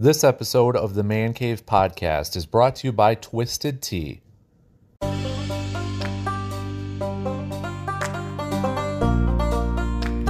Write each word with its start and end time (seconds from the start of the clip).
This 0.00 0.22
episode 0.22 0.76
of 0.76 0.94
the 0.94 1.02
Man 1.02 1.32
Cave 1.32 1.66
podcast 1.66 2.36
is 2.36 2.46
brought 2.46 2.76
to 2.76 2.86
you 2.86 2.92
by 2.92 3.16
Twisted 3.16 3.82
Tea. 3.82 4.20
The 5.00 5.08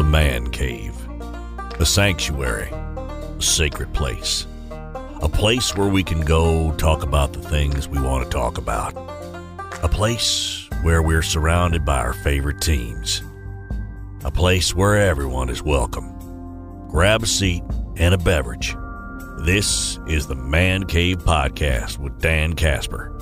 Man 0.02 0.50
Cave. 0.52 0.96
A 1.78 1.84
sanctuary. 1.84 2.70
A 2.70 3.36
sacred 3.40 3.92
place. 3.92 4.46
A 4.70 5.28
place 5.28 5.76
where 5.76 5.90
we 5.90 6.02
can 6.02 6.22
go 6.22 6.72
talk 6.78 7.02
about 7.02 7.34
the 7.34 7.42
things 7.42 7.90
we 7.90 8.00
want 8.00 8.24
to 8.24 8.30
talk 8.30 8.56
about. 8.56 8.96
A 9.82 9.88
place 9.90 10.66
where 10.80 11.02
we're 11.02 11.20
surrounded 11.20 11.84
by 11.84 11.98
our 11.98 12.14
favorite 12.14 12.62
teams. 12.62 13.20
A 14.24 14.30
place 14.30 14.74
where 14.74 14.96
everyone 14.96 15.50
is 15.50 15.62
welcome. 15.62 16.14
Grab 16.88 17.22
a 17.22 17.26
seat 17.26 17.62
and 17.98 18.14
a 18.14 18.18
beverage. 18.18 18.74
This 19.44 20.00
is 20.08 20.26
the 20.26 20.34
Man 20.34 20.84
Cave 20.84 21.18
Podcast 21.18 21.96
with 21.98 22.20
Dan 22.20 22.54
Kasper. 22.54 23.16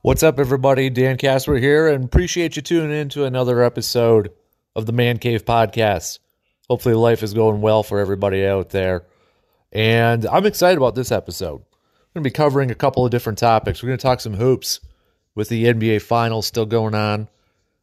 What's 0.00 0.22
up, 0.22 0.40
everybody? 0.40 0.88
Dan 0.88 1.18
Kasper 1.18 1.56
here, 1.56 1.88
and 1.88 2.04
appreciate 2.04 2.56
you 2.56 2.62
tuning 2.62 2.90
in 2.90 3.10
to 3.10 3.26
another 3.26 3.62
episode 3.62 4.32
of 4.74 4.86
the 4.86 4.92
Man 4.92 5.18
Cave 5.18 5.44
Podcast. 5.44 6.18
Hopefully, 6.68 6.94
life 6.94 7.22
is 7.22 7.34
going 7.34 7.60
well 7.60 7.82
for 7.82 8.00
everybody 8.00 8.44
out 8.44 8.70
there. 8.70 9.04
And 9.72 10.26
I'm 10.26 10.46
excited 10.46 10.78
about 10.78 10.94
this 10.94 11.12
episode. 11.12 11.60
We're 11.60 12.14
going 12.14 12.24
to 12.24 12.30
be 12.30 12.30
covering 12.30 12.70
a 12.70 12.74
couple 12.74 13.04
of 13.04 13.10
different 13.10 13.38
topics. 13.38 13.82
We're 13.82 13.88
going 13.88 13.98
to 13.98 14.02
talk 14.02 14.20
some 14.20 14.34
hoops 14.34 14.80
with 15.34 15.50
the 15.50 15.66
NBA 15.66 16.00
Finals 16.02 16.46
still 16.46 16.66
going 16.66 16.94
on. 16.94 17.28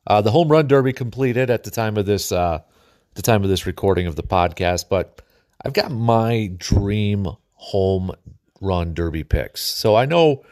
Uh, 0.07 0.21
the 0.21 0.31
home 0.31 0.49
run 0.49 0.67
derby 0.67 0.91
completed 0.91 1.51
at 1.51 1.63
the 1.63 1.71
time 1.71 1.95
of 1.95 2.07
this 2.07 2.31
uh, 2.31 2.61
the 3.15 3.21
time 3.21 3.43
of 3.43 3.49
this 3.49 3.65
recording 3.65 4.07
of 4.07 4.15
the 4.15 4.23
podcast, 4.23 4.85
but 4.89 5.21
I've 5.63 5.73
got 5.73 5.91
my 5.91 6.51
dream 6.57 7.27
home 7.53 8.11
run 8.61 8.93
derby 8.93 9.23
picks. 9.23 9.61
So 9.61 9.95
I 9.95 10.05
know, 10.05 10.43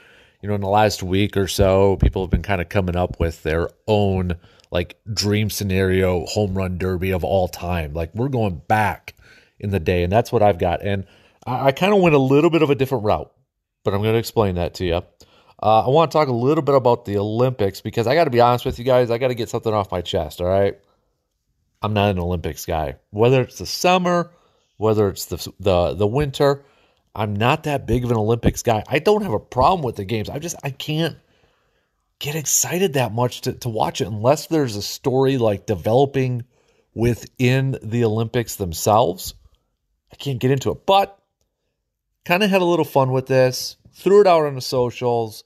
you 0.41 0.49
know, 0.49 0.55
in 0.55 0.61
the 0.61 0.67
last 0.67 1.03
week 1.03 1.37
or 1.37 1.47
so, 1.47 1.97
people 1.97 2.23
have 2.23 2.31
been 2.31 2.43
kind 2.43 2.61
of 2.61 2.69
coming 2.69 2.95
up 2.95 3.19
with 3.19 3.43
their 3.43 3.69
own 3.87 4.35
like 4.71 4.99
dream 5.11 5.49
scenario 5.49 6.25
home 6.25 6.53
run 6.53 6.77
derby 6.77 7.11
of 7.11 7.23
all 7.23 7.47
time. 7.47 7.93
Like 7.93 8.13
we're 8.13 8.27
going 8.29 8.61
back 8.67 9.15
in 9.59 9.71
the 9.71 9.79
day, 9.79 10.03
and 10.03 10.11
that's 10.11 10.31
what 10.31 10.43
I've 10.43 10.59
got. 10.59 10.81
And 10.83 11.05
I, 11.45 11.67
I 11.67 11.71
kind 11.71 11.93
of 11.93 12.01
went 12.01 12.15
a 12.15 12.19
little 12.19 12.49
bit 12.49 12.61
of 12.61 12.69
a 12.69 12.75
different 12.75 13.05
route, 13.05 13.31
but 13.83 13.93
I'm 13.93 14.01
going 14.01 14.13
to 14.13 14.19
explain 14.19 14.55
that 14.55 14.75
to 14.75 14.85
you. 14.85 15.01
Uh, 15.61 15.85
I 15.85 15.89
want 15.89 16.11
to 16.11 16.17
talk 16.17 16.27
a 16.27 16.33
little 16.33 16.61
bit 16.61 16.75
about 16.75 17.05
the 17.05 17.17
Olympics 17.17 17.81
because 17.81 18.05
I 18.05 18.13
got 18.13 18.25
to 18.25 18.29
be 18.29 18.41
honest 18.41 18.65
with 18.65 18.77
you 18.77 18.85
guys. 18.85 19.09
I 19.09 19.17
got 19.17 19.29
to 19.29 19.35
get 19.35 19.49
something 19.49 19.73
off 19.73 19.91
my 19.91 20.01
chest. 20.01 20.39
All 20.39 20.47
right, 20.47 20.77
I'm 21.81 21.93
not 21.93 22.11
an 22.11 22.19
Olympics 22.19 22.65
guy. 22.65 22.95
Whether 23.11 23.41
it's 23.41 23.59
the 23.59 23.65
summer, 23.65 24.31
whether 24.77 25.09
it's 25.09 25.25
the 25.25 25.51
the 25.59 25.93
the 25.93 26.07
winter, 26.07 26.63
I'm 27.15 27.35
not 27.35 27.63
that 27.63 27.85
big 27.87 28.03
of 28.03 28.11
an 28.11 28.17
Olympics 28.17 28.63
guy. 28.63 28.83
I 28.87 28.99
don't 28.99 29.23
have 29.23 29.33
a 29.33 29.39
problem 29.39 29.83
with 29.83 29.95
the 29.95 30.05
games. 30.05 30.29
I 30.29 30.39
just 30.39 30.55
I 30.63 30.69
can't 30.71 31.17
get 32.19 32.35
excited 32.35 32.93
that 32.93 33.13
much 33.13 33.41
to, 33.41 33.53
to 33.53 33.69
watch 33.69 34.01
it 34.01 34.07
unless 34.07 34.47
there's 34.47 34.75
a 34.75 34.81
story 34.81 35.37
like 35.37 35.65
developing 35.65 36.45
within 36.93 37.77
the 37.83 38.05
Olympics 38.05 38.55
themselves. 38.55 39.35
I 40.11 40.15
can't 40.15 40.39
get 40.39 40.51
into 40.51 40.71
it, 40.71 40.85
but 40.85 41.19
kind 42.25 42.43
of 42.43 42.49
had 42.49 42.61
a 42.61 42.65
little 42.65 42.85
fun 42.85 43.11
with 43.11 43.27
this. 43.27 43.77
Threw 43.93 44.21
it 44.21 44.27
out 44.27 44.45
on 44.45 44.55
the 44.55 44.61
socials 44.61 45.43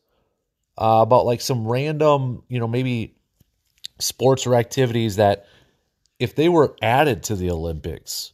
uh, 0.77 0.99
about 1.01 1.25
like 1.25 1.41
some 1.41 1.67
random, 1.67 2.43
you 2.47 2.59
know, 2.59 2.67
maybe 2.67 3.15
sports 3.99 4.47
or 4.47 4.55
activities 4.55 5.17
that 5.17 5.45
if 6.21 6.35
they 6.35 6.47
were 6.47 6.75
added 6.83 7.23
to 7.23 7.35
the 7.35 7.49
Olympics, 7.49 8.33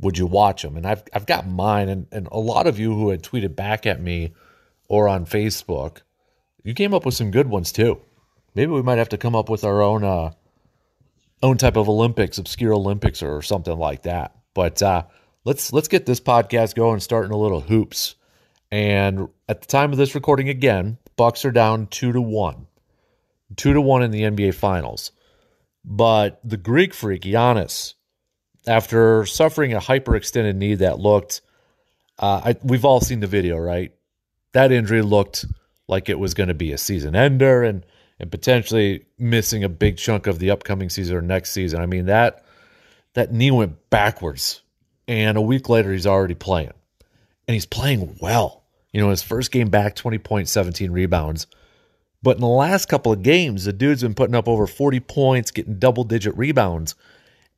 would 0.00 0.18
you 0.18 0.26
watch 0.26 0.62
them? 0.62 0.76
And 0.76 0.84
I've 0.84 1.04
I've 1.14 1.26
got 1.26 1.46
mine, 1.46 1.88
and, 1.88 2.06
and 2.10 2.28
a 2.32 2.40
lot 2.40 2.66
of 2.66 2.80
you 2.80 2.92
who 2.92 3.10
had 3.10 3.22
tweeted 3.22 3.54
back 3.54 3.86
at 3.86 4.02
me 4.02 4.34
or 4.88 5.08
on 5.08 5.24
Facebook, 5.24 5.98
you 6.64 6.74
came 6.74 6.92
up 6.92 7.06
with 7.06 7.14
some 7.14 7.30
good 7.30 7.48
ones 7.48 7.70
too. 7.70 8.00
Maybe 8.56 8.72
we 8.72 8.82
might 8.82 8.98
have 8.98 9.10
to 9.10 9.16
come 9.16 9.36
up 9.36 9.48
with 9.48 9.62
our 9.62 9.80
own 9.80 10.02
uh, 10.02 10.32
own 11.40 11.56
type 11.56 11.76
of 11.76 11.88
Olympics, 11.88 12.36
obscure 12.36 12.74
Olympics 12.74 13.22
or 13.22 13.42
something 13.42 13.78
like 13.78 14.02
that. 14.02 14.34
But 14.52 14.82
uh, 14.82 15.04
let's 15.44 15.72
let's 15.72 15.88
get 15.88 16.04
this 16.04 16.20
podcast 16.20 16.74
going, 16.74 16.98
starting 16.98 17.30
a 17.30 17.38
little 17.38 17.60
hoops. 17.60 18.16
And 18.72 19.28
at 19.48 19.60
the 19.60 19.68
time 19.68 19.92
of 19.92 19.98
this 19.98 20.16
recording, 20.16 20.48
again, 20.48 20.98
Bucks 21.16 21.44
are 21.44 21.52
down 21.52 21.86
two 21.86 22.10
to 22.10 22.20
one, 22.20 22.66
two 23.54 23.72
to 23.72 23.80
one 23.80 24.02
in 24.02 24.10
the 24.10 24.22
NBA 24.22 24.54
Finals. 24.54 25.12
But 25.84 26.40
the 26.44 26.56
Greek 26.56 26.94
freak 26.94 27.22
Giannis, 27.22 27.94
after 28.66 29.26
suffering 29.26 29.74
a 29.74 29.80
hyperextended 29.80 30.54
knee 30.54 30.76
that 30.76 30.98
looked, 30.98 31.40
uh, 32.18 32.40
I, 32.44 32.56
we've 32.62 32.84
all 32.84 33.00
seen 33.00 33.20
the 33.20 33.26
video, 33.26 33.58
right? 33.58 33.92
That 34.52 34.70
injury 34.70 35.02
looked 35.02 35.44
like 35.88 36.08
it 36.08 36.18
was 36.18 36.34
going 36.34 36.48
to 36.48 36.54
be 36.54 36.72
a 36.72 36.78
season 36.78 37.16
ender 37.16 37.62
and 37.62 37.84
and 38.20 38.30
potentially 38.30 39.04
missing 39.18 39.64
a 39.64 39.68
big 39.68 39.96
chunk 39.96 40.28
of 40.28 40.38
the 40.38 40.50
upcoming 40.50 40.88
season 40.88 41.16
or 41.16 41.22
next 41.22 41.50
season. 41.50 41.80
I 41.80 41.86
mean 41.86 42.06
that 42.06 42.44
that 43.14 43.32
knee 43.32 43.50
went 43.50 43.90
backwards, 43.90 44.62
and 45.08 45.36
a 45.36 45.42
week 45.42 45.68
later 45.68 45.92
he's 45.92 46.06
already 46.06 46.34
playing, 46.34 46.72
and 47.48 47.54
he's 47.54 47.66
playing 47.66 48.16
well. 48.20 48.62
You 48.92 49.00
know, 49.00 49.10
his 49.10 49.22
first 49.22 49.50
game 49.50 49.70
back, 49.70 49.96
twenty 49.96 50.18
points, 50.18 50.52
seventeen 50.52 50.92
rebounds. 50.92 51.46
But 52.22 52.36
in 52.36 52.40
the 52.40 52.48
last 52.48 52.86
couple 52.86 53.12
of 53.12 53.22
games, 53.22 53.64
the 53.64 53.72
dude's 53.72 54.02
been 54.02 54.14
putting 54.14 54.34
up 54.34 54.48
over 54.48 54.66
40 54.66 55.00
points, 55.00 55.50
getting 55.50 55.78
double 55.78 56.04
digit 56.04 56.36
rebounds. 56.36 56.94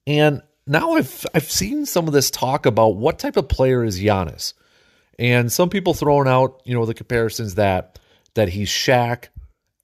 And 0.07 0.43
now 0.67 0.93
I've 0.93 1.27
I've 1.35 1.51
seen 1.51 1.87
some 1.87 2.07
of 2.07 2.15
this 2.15 2.31
talk 2.31 2.67
about 2.67 2.97
what 2.97 3.19
type 3.19 3.37
of 3.37 3.49
player 3.49 3.85
is 3.85 4.01
Giannis. 4.01 4.55
And 5.19 5.53
some 5.53 5.69
people 5.69 5.95
throwing 5.95 6.29
out, 6.29 6.63
you 6.65 6.75
know, 6.75 6.87
the 6.87 6.95
comparisons 6.95 7.57
that 7.57 7.99
that 8.35 8.49
he's 8.49 8.69
Shaq 8.69 9.29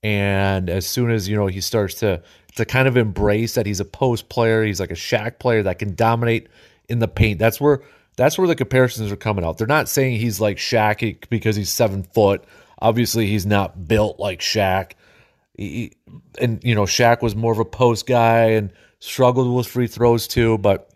and 0.02 0.70
as 0.70 0.86
soon 0.86 1.10
as, 1.10 1.28
you 1.28 1.36
know, 1.36 1.46
he 1.46 1.60
starts 1.60 1.94
to 1.96 2.22
to 2.56 2.64
kind 2.64 2.88
of 2.88 2.96
embrace 2.96 3.54
that 3.54 3.66
he's 3.66 3.80
a 3.80 3.84
post 3.84 4.28
player, 4.28 4.64
he's 4.64 4.80
like 4.80 4.90
a 4.90 4.94
Shaq 4.94 5.38
player 5.38 5.62
that 5.62 5.78
can 5.78 5.94
dominate 5.94 6.48
in 6.88 6.98
the 6.98 7.08
paint. 7.08 7.38
That's 7.38 7.60
where 7.60 7.82
that's 8.16 8.38
where 8.38 8.48
the 8.48 8.56
comparisons 8.56 9.12
are 9.12 9.16
coming 9.16 9.44
out. 9.44 9.58
They're 9.58 9.66
not 9.66 9.88
saying 9.88 10.18
he's 10.18 10.40
like 10.40 10.56
Shaq 10.56 11.28
because 11.30 11.56
he's 11.56 11.70
7 11.70 12.02
foot 12.02 12.44
Obviously, 12.80 13.26
he's 13.26 13.46
not 13.46 13.86
built 13.86 14.18
like 14.18 14.40
Shaq. 14.40 14.92
He, 15.56 15.92
and, 16.40 16.62
you 16.64 16.74
know, 16.74 16.84
Shaq 16.84 17.22
was 17.22 17.36
more 17.36 17.52
of 17.52 17.58
a 17.58 17.64
post 17.64 18.06
guy 18.06 18.50
and 18.50 18.72
struggled 18.98 19.54
with 19.54 19.66
free 19.66 19.86
throws 19.86 20.26
too. 20.26 20.58
But 20.58 20.90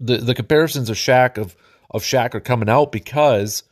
the, 0.00 0.16
the 0.16 0.34
comparisons 0.34 0.90
of 0.90 0.96
Shaq 0.96 1.38
of, 1.38 1.56
of 1.90 2.02
Shaq 2.02 2.34
are 2.34 2.40
coming 2.40 2.68
out 2.68 2.90
because 2.92 3.62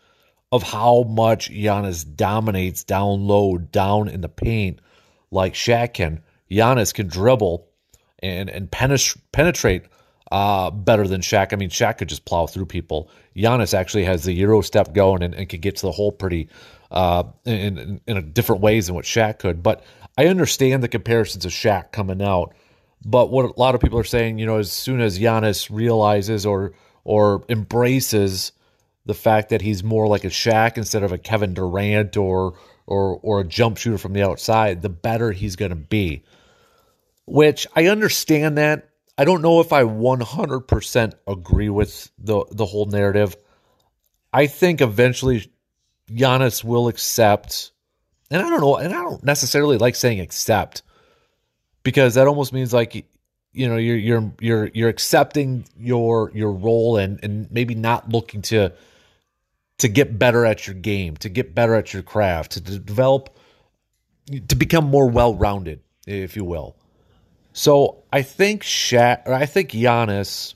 of 0.51 0.62
how 0.62 1.03
much 1.03 1.51
Giannis 1.51 2.05
dominates 2.17 2.84
down 2.84 3.27
low, 3.27 3.59
down 3.59 4.09
in 4.09 4.21
the 4.21 4.29
paint, 4.29 4.81
like 5.31 5.55
Shaq 5.55 5.95
can. 5.95 6.23
Giannis 6.50 6.95
can 6.95 7.09
dribble 7.09 7.69
and 8.21 8.49
and 8.49 8.71
penetrate 8.71 9.85
uh, 10.33 10.71
better 10.71 11.06
than 11.06 11.21
Shaq. 11.21 11.53
I 11.53 11.56
mean, 11.56 11.71
Shaq 11.71 11.99
could 11.99 12.09
just 12.09 12.25
plow 12.25 12.47
through 12.47 12.67
people. 12.67 13.11
Giannis 13.37 13.75
actually 13.75 14.05
has 14.05 14.25
the 14.25 14.33
Euro 14.33 14.62
step 14.62 14.93
going 14.93 15.23
and, 15.23 15.35
and 15.35 15.49
can 15.49 15.61
get 15.61 15.77
to 15.77 15.87
the 15.87 15.93
hole 15.93 16.12
pretty 16.12 16.49
uh, 16.91 17.25
in, 17.44 18.00
in, 18.06 18.32
different 18.32 18.62
ways 18.62 18.87
than 18.87 18.94
what 18.94 19.04
Shaq 19.04 19.38
could. 19.38 19.62
But 19.62 19.84
I 20.16 20.26
understand 20.26 20.82
the 20.82 20.88
comparisons 20.88 21.44
of 21.44 21.53
Shaq 21.53 21.93
coming 21.93 22.22
out. 22.22 22.54
But 23.04 23.31
what 23.31 23.44
a 23.44 23.60
lot 23.60 23.75
of 23.75 23.81
people 23.81 23.99
are 23.99 24.04
saying, 24.04 24.38
you 24.38 24.47
know, 24.47 24.59
as 24.59 24.72
soon 24.72 25.00
as 25.00 25.19
Giannis 25.19 25.69
realizes 25.71 26.44
or 26.47 26.72
or 27.04 27.44
embraces 27.49 28.53
the 29.06 29.15
fact 29.15 29.50
that 29.50 29.62
he's 29.62 29.84
more 29.84 30.06
like 30.06 30.25
a 30.25 30.28
Shaq 30.28 30.76
instead 30.76 31.03
of 31.03 31.12
a 31.12 31.19
Kevin 31.19 31.54
Durant 31.54 32.16
or 32.16 32.54
or 32.87 33.20
or 33.22 33.41
a 33.41 33.44
jump 33.44 33.76
shooter 33.76 33.99
from 33.99 34.15
the 34.15 34.22
outside, 34.22 34.82
the 34.82 34.88
better 34.88 35.31
he's 35.31 35.56
going 35.56 35.70
to 35.70 35.76
be. 35.76 36.22
Which 37.26 37.66
I 37.76 37.87
understand 37.87 38.59
that. 38.59 38.88
I 39.16 39.25
don't 39.25 39.43
know 39.43 39.60
if 39.60 39.72
I 39.72 39.82
100% 39.82 41.12
agree 41.26 41.69
with 41.69 42.11
the 42.19 42.44
the 42.50 42.67
whole 42.67 42.87
narrative. 42.87 43.37
I 44.32 44.46
think 44.46 44.81
eventually 44.81 45.50
Giannis 46.10 46.64
will 46.64 46.88
accept, 46.88 47.72
and 48.31 48.43
I 48.43 48.49
don't 48.49 48.60
know, 48.60 48.76
and 48.76 48.94
I 48.94 49.02
don't 49.02 49.22
necessarily 49.22 49.78
like 49.78 49.94
saying 49.94 50.20
accept 50.20 50.82
because 51.82 52.14
that 52.14 52.26
almost 52.26 52.52
means 52.52 52.72
like 52.72 53.06
you 53.52 53.69
know 53.69 53.76
you're 53.76 53.96
you're 53.96 54.32
you're 54.40 54.70
you're 54.75 54.88
accepting 54.88 55.64
your 55.78 56.31
your 56.34 56.52
role 56.52 56.96
and 56.96 57.19
and 57.22 57.50
maybe 57.50 57.75
not 57.75 58.08
looking 58.08 58.43
to 58.43 58.72
to 59.78 59.88
get 59.88 60.19
better 60.19 60.44
at 60.44 60.66
your 60.66 60.75
game, 60.75 61.16
to 61.19 61.28
get 61.28 61.55
better 61.55 61.75
at 61.75 61.93
your 61.93 62.02
craft, 62.02 62.52
to 62.52 62.60
develop 62.60 63.37
to 64.49 64.56
become 64.56 64.84
more 64.84 65.08
well-rounded, 65.08 65.81
if 66.06 66.37
you 66.37 66.44
will. 66.44 66.76
So 67.52 68.05
I 68.12 68.22
think 68.22 68.62
Shaq, 68.62 69.22
or 69.26 69.32
I 69.32 69.46
think 69.46 69.70
Giannis 69.70 70.55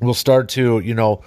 will 0.00 0.14
start 0.14 0.48
to, 0.50 0.78
you 0.80 0.94
know, 0.94 1.22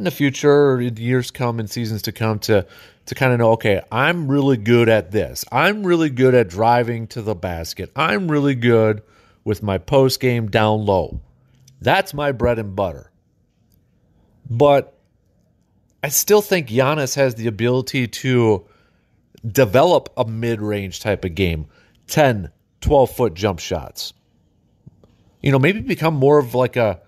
in 0.00 0.04
the 0.04 0.10
future, 0.10 0.80
years 0.80 1.30
come 1.30 1.60
and 1.60 1.68
seasons 1.68 2.00
to 2.02 2.12
come 2.12 2.38
to 2.40 2.66
to 3.04 3.14
kind 3.14 3.32
of 3.32 3.38
know, 3.38 3.50
okay, 3.52 3.82
I'm 3.92 4.28
really 4.28 4.56
good 4.56 4.88
at 4.88 5.10
this. 5.10 5.44
I'm 5.52 5.84
really 5.84 6.08
good 6.08 6.34
at 6.34 6.48
driving 6.48 7.06
to 7.08 7.22
the 7.22 7.34
basket. 7.34 7.90
I'm 7.94 8.30
really 8.30 8.54
good 8.54 9.02
with 9.44 9.62
my 9.62 9.76
post 9.78 10.20
game 10.20 10.48
down 10.48 10.86
low. 10.86 11.20
That's 11.82 12.14
my 12.14 12.32
bread 12.32 12.58
and 12.58 12.74
butter. 12.74 13.10
But 14.48 14.96
I 16.02 16.08
still 16.08 16.40
think 16.40 16.68
Giannis 16.68 17.16
has 17.16 17.34
the 17.34 17.46
ability 17.46 18.08
to 18.08 18.64
develop 19.46 20.08
a 20.16 20.24
mid 20.24 20.62
range 20.62 21.00
type 21.00 21.26
of 21.26 21.34
game 21.34 21.66
10, 22.06 22.50
12 22.80 23.10
foot 23.10 23.34
jump 23.34 23.58
shots. 23.58 24.14
You 25.42 25.52
know, 25.52 25.58
maybe 25.58 25.80
become 25.80 26.14
more 26.14 26.38
of 26.38 26.54
like 26.54 26.76
a, 26.76 27.00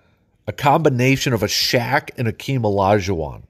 a 0.47 0.51
combination 0.51 1.33
of 1.33 1.43
a 1.43 1.47
Shaq 1.47 2.09
and 2.17 2.27
Akeem 2.27 2.61
Olajuwon. 2.61 3.43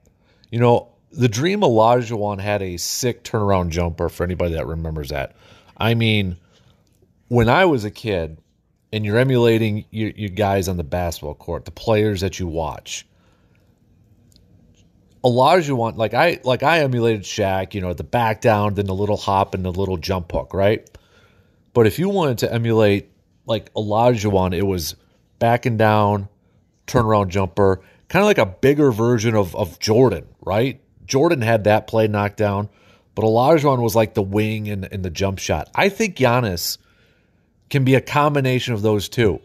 You 0.50 0.60
know, 0.60 0.88
the 1.10 1.28
Dream 1.28 1.60
Olajuwon 1.60 2.40
had 2.40 2.62
a 2.62 2.76
sick 2.76 3.24
turnaround 3.24 3.70
jumper 3.70 4.08
for 4.08 4.24
anybody 4.24 4.54
that 4.54 4.66
remembers 4.66 5.10
that. 5.10 5.34
I 5.76 5.94
mean, 5.94 6.36
when 7.28 7.48
I 7.48 7.64
was 7.64 7.84
a 7.84 7.90
kid 7.90 8.38
and 8.92 9.04
you're 9.04 9.18
emulating 9.18 9.84
your, 9.90 10.10
your 10.10 10.30
guys 10.30 10.68
on 10.68 10.76
the 10.76 10.84
basketball 10.84 11.34
court, 11.34 11.64
the 11.64 11.70
players 11.70 12.20
that 12.20 12.38
you 12.38 12.46
watch, 12.46 13.06
Olajuwon, 15.24 15.96
like 15.96 16.12
I 16.12 16.38
like 16.44 16.62
I 16.62 16.80
emulated 16.80 17.22
Shaq, 17.22 17.74
you 17.74 17.80
know, 17.80 17.94
the 17.94 18.04
back 18.04 18.42
down, 18.42 18.74
then 18.74 18.86
the 18.86 18.94
little 18.94 19.16
hop 19.16 19.54
and 19.54 19.64
the 19.64 19.72
little 19.72 19.96
jump 19.96 20.30
hook, 20.30 20.52
right? 20.52 20.88
But 21.72 21.86
if 21.86 21.98
you 21.98 22.08
wanted 22.10 22.38
to 22.38 22.52
emulate 22.52 23.10
like 23.46 23.72
Olajuwon, 23.72 24.54
it 24.54 24.64
was 24.64 24.96
backing 25.38 25.76
down, 25.78 26.28
turnaround 26.86 27.28
jumper, 27.28 27.80
kind 28.08 28.22
of 28.22 28.26
like 28.26 28.38
a 28.38 28.46
bigger 28.46 28.90
version 28.92 29.34
of 29.34 29.54
of 29.56 29.78
Jordan, 29.78 30.26
right? 30.40 30.80
Jordan 31.06 31.42
had 31.42 31.64
that 31.64 31.86
play 31.86 32.08
knocked 32.08 32.36
down, 32.36 32.68
but 33.14 33.24
Olajuwon 33.24 33.82
was 33.82 33.94
like 33.94 34.14
the 34.14 34.22
wing 34.22 34.68
and, 34.68 34.88
and 34.90 35.04
the 35.04 35.10
jump 35.10 35.38
shot. 35.38 35.70
I 35.74 35.88
think 35.88 36.16
Giannis 36.16 36.78
can 37.70 37.84
be 37.84 37.94
a 37.94 38.00
combination 38.00 38.74
of 38.74 38.82
those 38.82 39.08
two. 39.08 39.40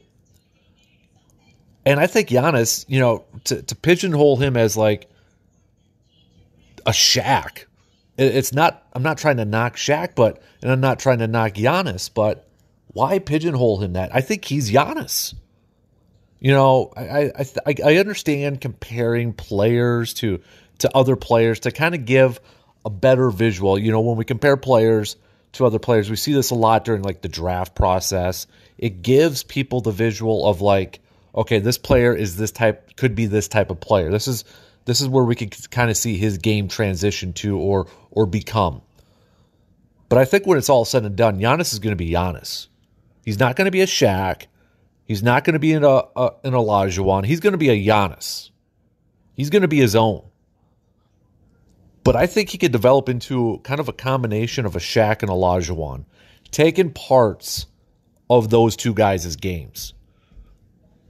And 1.86 2.00
I 2.00 2.08
think 2.08 2.30
Giannis, 2.30 2.86
you 2.88 3.00
know, 3.00 3.26
to, 3.46 3.62
to 3.62 3.76
pigeonhole 3.76 4.38
him 4.38 4.56
as 4.58 4.78
like 4.78 5.10
a 6.86 6.92
Shaq. 6.92 7.66
It's 8.18 8.54
not. 8.54 8.86
I'm 8.94 9.04
not 9.04 9.18
trying 9.18 9.38
to 9.38 9.46
knock 9.46 9.78
Shaq, 9.78 10.14
but 10.14 10.42
and 10.62 10.72
I'm 10.72 10.82
not 10.82 11.00
trying 11.00 11.20
to 11.20 11.28
knock 11.28 11.54
Giannis, 11.54 12.10
but 12.14 12.48
why 12.88 13.20
pigeonhole 13.20 13.82
him 13.82 13.94
that? 13.94 14.14
I 14.14 14.22
think 14.22 14.46
he's 14.46 14.72
Giannis. 14.72 15.36
You 16.40 16.52
know, 16.54 16.92
I 16.96 17.32
I 17.36 17.76
I 17.86 17.96
understand 17.98 18.62
comparing 18.62 19.34
players 19.34 20.14
to 20.16 20.42
to 20.80 20.96
other 20.96 21.16
players 21.16 21.62
to 21.62 21.72
kind 21.72 21.96
of 21.96 22.06
give 22.06 22.40
a 22.86 22.90
better 22.90 23.30
visual. 23.30 23.78
You 23.78 23.92
know, 23.92 24.02
when 24.02 24.18
we 24.18 24.26
compare 24.26 24.58
players 24.58 25.18
to 25.54 25.66
other 25.66 25.80
players, 25.80 26.10
we 26.10 26.16
see 26.16 26.34
this 26.34 26.52
a 26.52 26.56
lot 26.56 26.86
during 26.86 27.02
like 27.02 27.22
the 27.22 27.30
draft 27.30 27.76
process. 27.76 28.48
It 28.78 29.02
gives 29.02 29.44
people 29.44 29.82
the 29.82 29.92
visual 29.92 30.48
of 30.48 30.62
like, 30.62 31.02
okay, 31.36 31.60
this 31.60 31.78
player 31.78 32.16
is 32.16 32.38
this 32.38 32.52
type, 32.52 32.96
could 32.96 33.16
be 33.16 33.26
this 33.26 33.48
type 33.48 33.72
of 33.72 33.80
player. 33.80 34.10
This 34.10 34.28
is 34.28 34.46
this 34.86 35.02
is 35.02 35.08
where 35.08 35.24
we 35.24 35.36
could 35.36 35.70
kind 35.70 35.92
of 35.92 35.98
see 35.98 36.18
his 36.18 36.38
game 36.38 36.68
transition 36.68 37.34
to 37.34 37.58
or 37.58 37.88
or 38.12 38.26
become. 38.26 38.82
But 40.08 40.18
I 40.18 40.26
think 40.26 40.48
when 40.48 40.58
it's 40.58 40.70
all 40.70 40.86
said 40.86 41.04
and 41.04 41.16
done, 41.16 41.40
Giannis 41.40 41.74
is 41.74 41.80
going 41.80 41.92
to 41.92 42.04
be 42.04 42.12
Giannis. 42.12 42.68
He's 43.24 43.40
not 43.40 43.56
going 43.56 43.66
to 43.66 43.72
be 43.72 43.82
a 43.82 43.86
Shaq. 43.86 44.46
He's 45.10 45.24
not 45.24 45.44
going 45.44 45.54
to 45.54 45.60
be 45.60 45.74
an, 45.74 45.84
a, 45.84 46.04
a, 46.16 46.32
an 46.44 46.54
Olajuwon. 46.54 47.26
He's 47.26 47.40
going 47.40 47.54
to 47.54 47.58
be 47.58 47.70
a 47.70 47.84
Giannis. 47.84 48.52
He's 49.34 49.50
going 49.50 49.64
to 49.64 49.68
be 49.68 49.80
his 49.80 49.96
own. 49.96 50.24
But 52.04 52.16
I 52.16 52.28
think 52.28 52.50
he 52.50 52.60
could 52.60 52.72
develop 52.72 53.10
into 53.10 53.60
kind 53.64 53.80
of 53.80 53.90
a 53.90 53.94
combination 53.94 54.68
of 54.68 54.76
a 54.76 54.80
Shaq 54.80 55.24
and 55.24 55.32
Olajuwon, 55.32 56.06
taking 56.52 56.94
parts 56.94 57.66
of 58.30 58.52
those 58.52 58.76
two 58.76 58.94
guys' 58.94 59.36
games. 59.36 59.96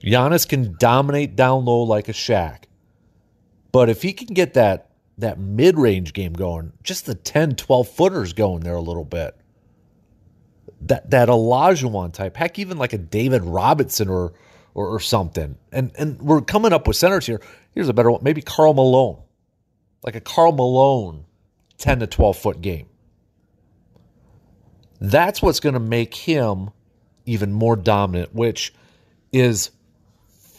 Giannis 0.02 0.48
can 0.48 0.78
dominate 0.80 1.36
down 1.36 1.66
low 1.66 1.84
like 1.84 2.08
a 2.08 2.14
Shaq. 2.14 2.64
But 3.74 3.90
if 3.90 4.02
he 4.02 4.14
can 4.14 4.28
get 4.28 4.54
that 4.54 4.92
that 5.18 5.38
mid-range 5.38 6.14
game 6.14 6.32
going, 6.32 6.72
just 6.84 7.06
the 7.06 7.16
10, 7.16 7.56
12 7.56 7.90
footers 7.90 8.32
going 8.32 8.62
there 8.62 8.76
a 8.76 8.82
little 8.82 9.04
bit. 9.04 9.36
That 10.82 11.10
that 11.12 11.30
Olajuwon 11.30 12.14
type, 12.14 12.38
heck, 12.38 12.58
even 12.60 12.78
like 12.78 12.94
a 12.94 12.98
David 12.98 13.44
Robinson 13.44 14.10
or, 14.10 14.34
or 14.74 14.88
or, 14.88 15.00
something. 15.00 15.58
And 15.72 15.92
and 15.98 16.22
we're 16.22 16.42
coming 16.42 16.72
up 16.72 16.88
with 16.88 16.96
centers 16.96 17.26
here. 17.26 17.42
Here's 17.72 17.90
a 17.90 17.94
better 17.94 18.12
one, 18.12 18.24
maybe 18.24 18.42
Karl 18.42 18.74
Malone, 18.74 19.22
like 20.04 20.16
a 20.16 20.22
Karl 20.22 20.54
Malone, 20.54 21.26
10 21.78 22.00
to 22.00 22.08
12 22.08 22.38
foot 22.38 22.62
game. 22.62 22.88
That's 25.02 25.42
what's 25.42 25.60
going 25.60 25.74
to 25.74 25.80
make 25.80 26.14
him 26.14 26.72
even 27.26 27.54
more 27.54 27.76
dominant, 27.76 28.34
which 28.34 28.74
is 29.32 29.72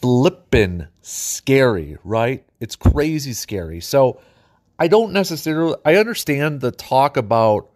flippin' 0.01 0.89
scary, 1.03 1.99
right? 2.05 2.45
It's 2.59 2.77
crazy 2.77 3.33
scary. 3.33 3.81
So 3.81 4.21
I 4.79 4.89
don't 4.89 5.13
necessarily 5.13 5.77
I 5.85 5.97
understand 5.97 6.61
the 6.61 6.71
talk 6.71 7.17
about 7.17 7.71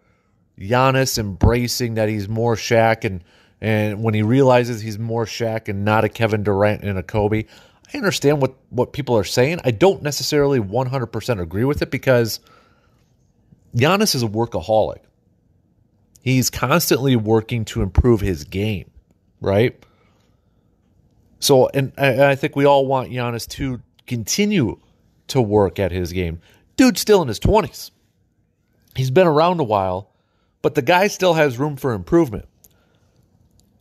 Giannis 0.59 1.17
embracing 1.17 1.95
that 1.95 2.09
he's 2.09 2.27
more 2.27 2.55
Shaq 2.55 3.03
and 3.03 3.23
and 3.61 4.03
when 4.03 4.13
he 4.13 4.21
realizes 4.21 4.81
he's 4.81 4.99
more 4.99 5.25
Shaq 5.25 5.69
and 5.69 5.85
not 5.85 6.03
a 6.03 6.09
Kevin 6.09 6.43
Durant 6.43 6.83
and 6.83 6.97
a 6.97 7.03
Kobe, 7.03 7.45
I 7.93 7.97
understand 7.97 8.41
what 8.41 8.55
what 8.69 8.93
people 8.93 9.17
are 9.17 9.23
saying. 9.23 9.59
I 9.63 9.71
don't 9.71 10.01
necessarily 10.03 10.59
100% 10.59 11.41
agree 11.41 11.63
with 11.63 11.81
it 11.81 11.91
because 11.91 12.39
Giannis 13.75 14.15
is 14.15 14.23
a 14.23 14.27
workaholic. 14.27 14.99
He's 16.21 16.49
constantly 16.49 17.15
working 17.15 17.65
to 17.65 17.81
improve 17.81 18.21
his 18.21 18.43
game, 18.45 18.89
right? 19.41 19.77
So, 21.39 21.67
and 21.73 21.91
I, 21.97 22.31
I 22.31 22.35
think 22.35 22.55
we 22.55 22.65
all 22.65 22.87
want 22.87 23.11
Giannis 23.11 23.47
to 23.49 23.81
continue 24.07 24.79
to 25.27 25.41
work 25.41 25.79
at 25.79 25.91
his 25.91 26.11
game. 26.11 26.39
Dude's 26.77 27.01
still 27.01 27.21
in 27.21 27.27
his 27.27 27.39
20s. 27.39 27.91
He's 28.95 29.11
been 29.11 29.27
around 29.27 29.59
a 29.59 29.63
while, 29.63 30.11
but 30.65 30.73
the 30.73 30.81
guy 30.81 31.05
still 31.05 31.35
has 31.35 31.59
room 31.59 31.75
for 31.75 31.93
improvement. 31.93 32.47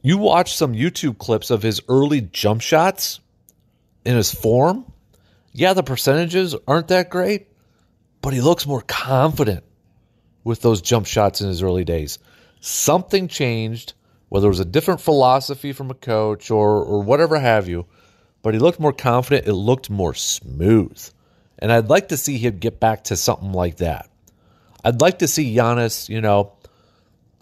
You 0.03 0.19
watch 0.19 0.55
some 0.55 0.75
YouTube 0.75 1.17
clips 1.17 1.51
of 1.51 1.63
his 1.63 1.81
early 1.89 2.21
jump 2.21 2.61
shots 2.61 3.21
in 4.05 4.15
his 4.17 4.31
form. 4.35 4.93
Yeah, 5.55 5.73
the 5.73 5.83
percentages 5.83 6.55
aren't 6.69 6.89
that 6.89 7.09
great, 7.09 7.49
but 8.21 8.35
he 8.35 8.43
looks 8.43 8.67
more 8.67 8.83
confident 8.83 9.65
with 10.45 10.61
those 10.61 10.83
jump 10.83 11.07
shots 11.07 11.41
in 11.41 11.49
his 11.49 11.63
early 11.63 11.87
days. 11.87 12.19
Something 12.61 13.29
changed, 13.29 13.95
whether 14.29 14.49
it 14.49 14.51
was 14.51 14.61
a 14.61 14.67
different 14.67 15.01
philosophy 15.01 15.73
from 15.73 15.91
a 15.91 15.95
coach 15.95 16.51
or, 16.51 16.85
or 16.85 17.03
whatever 17.03 17.39
have 17.41 17.67
you 17.67 17.87
but 18.45 18.53
he 18.53 18.61
looked 18.61 18.79
more 18.79 18.93
confident. 18.93 19.49
It 19.49 19.55
looked 19.55 19.89
more 19.89 20.13
smooth. 20.13 21.03
And 21.59 21.73
I'd 21.73 21.89
like 21.89 22.09
to 22.09 22.19
see 22.19 22.37
him 22.37 22.59
get 22.59 22.79
back 22.79 23.05
to 23.05 23.17
something 23.17 23.53
like 23.53 23.79
that. 23.79 24.11
I'd 24.85 25.01
like 25.01 25.21
to 25.21 25.29
see 25.29 25.57
Giannis, 25.57 26.11
you 26.11 26.21
know, 26.21 26.53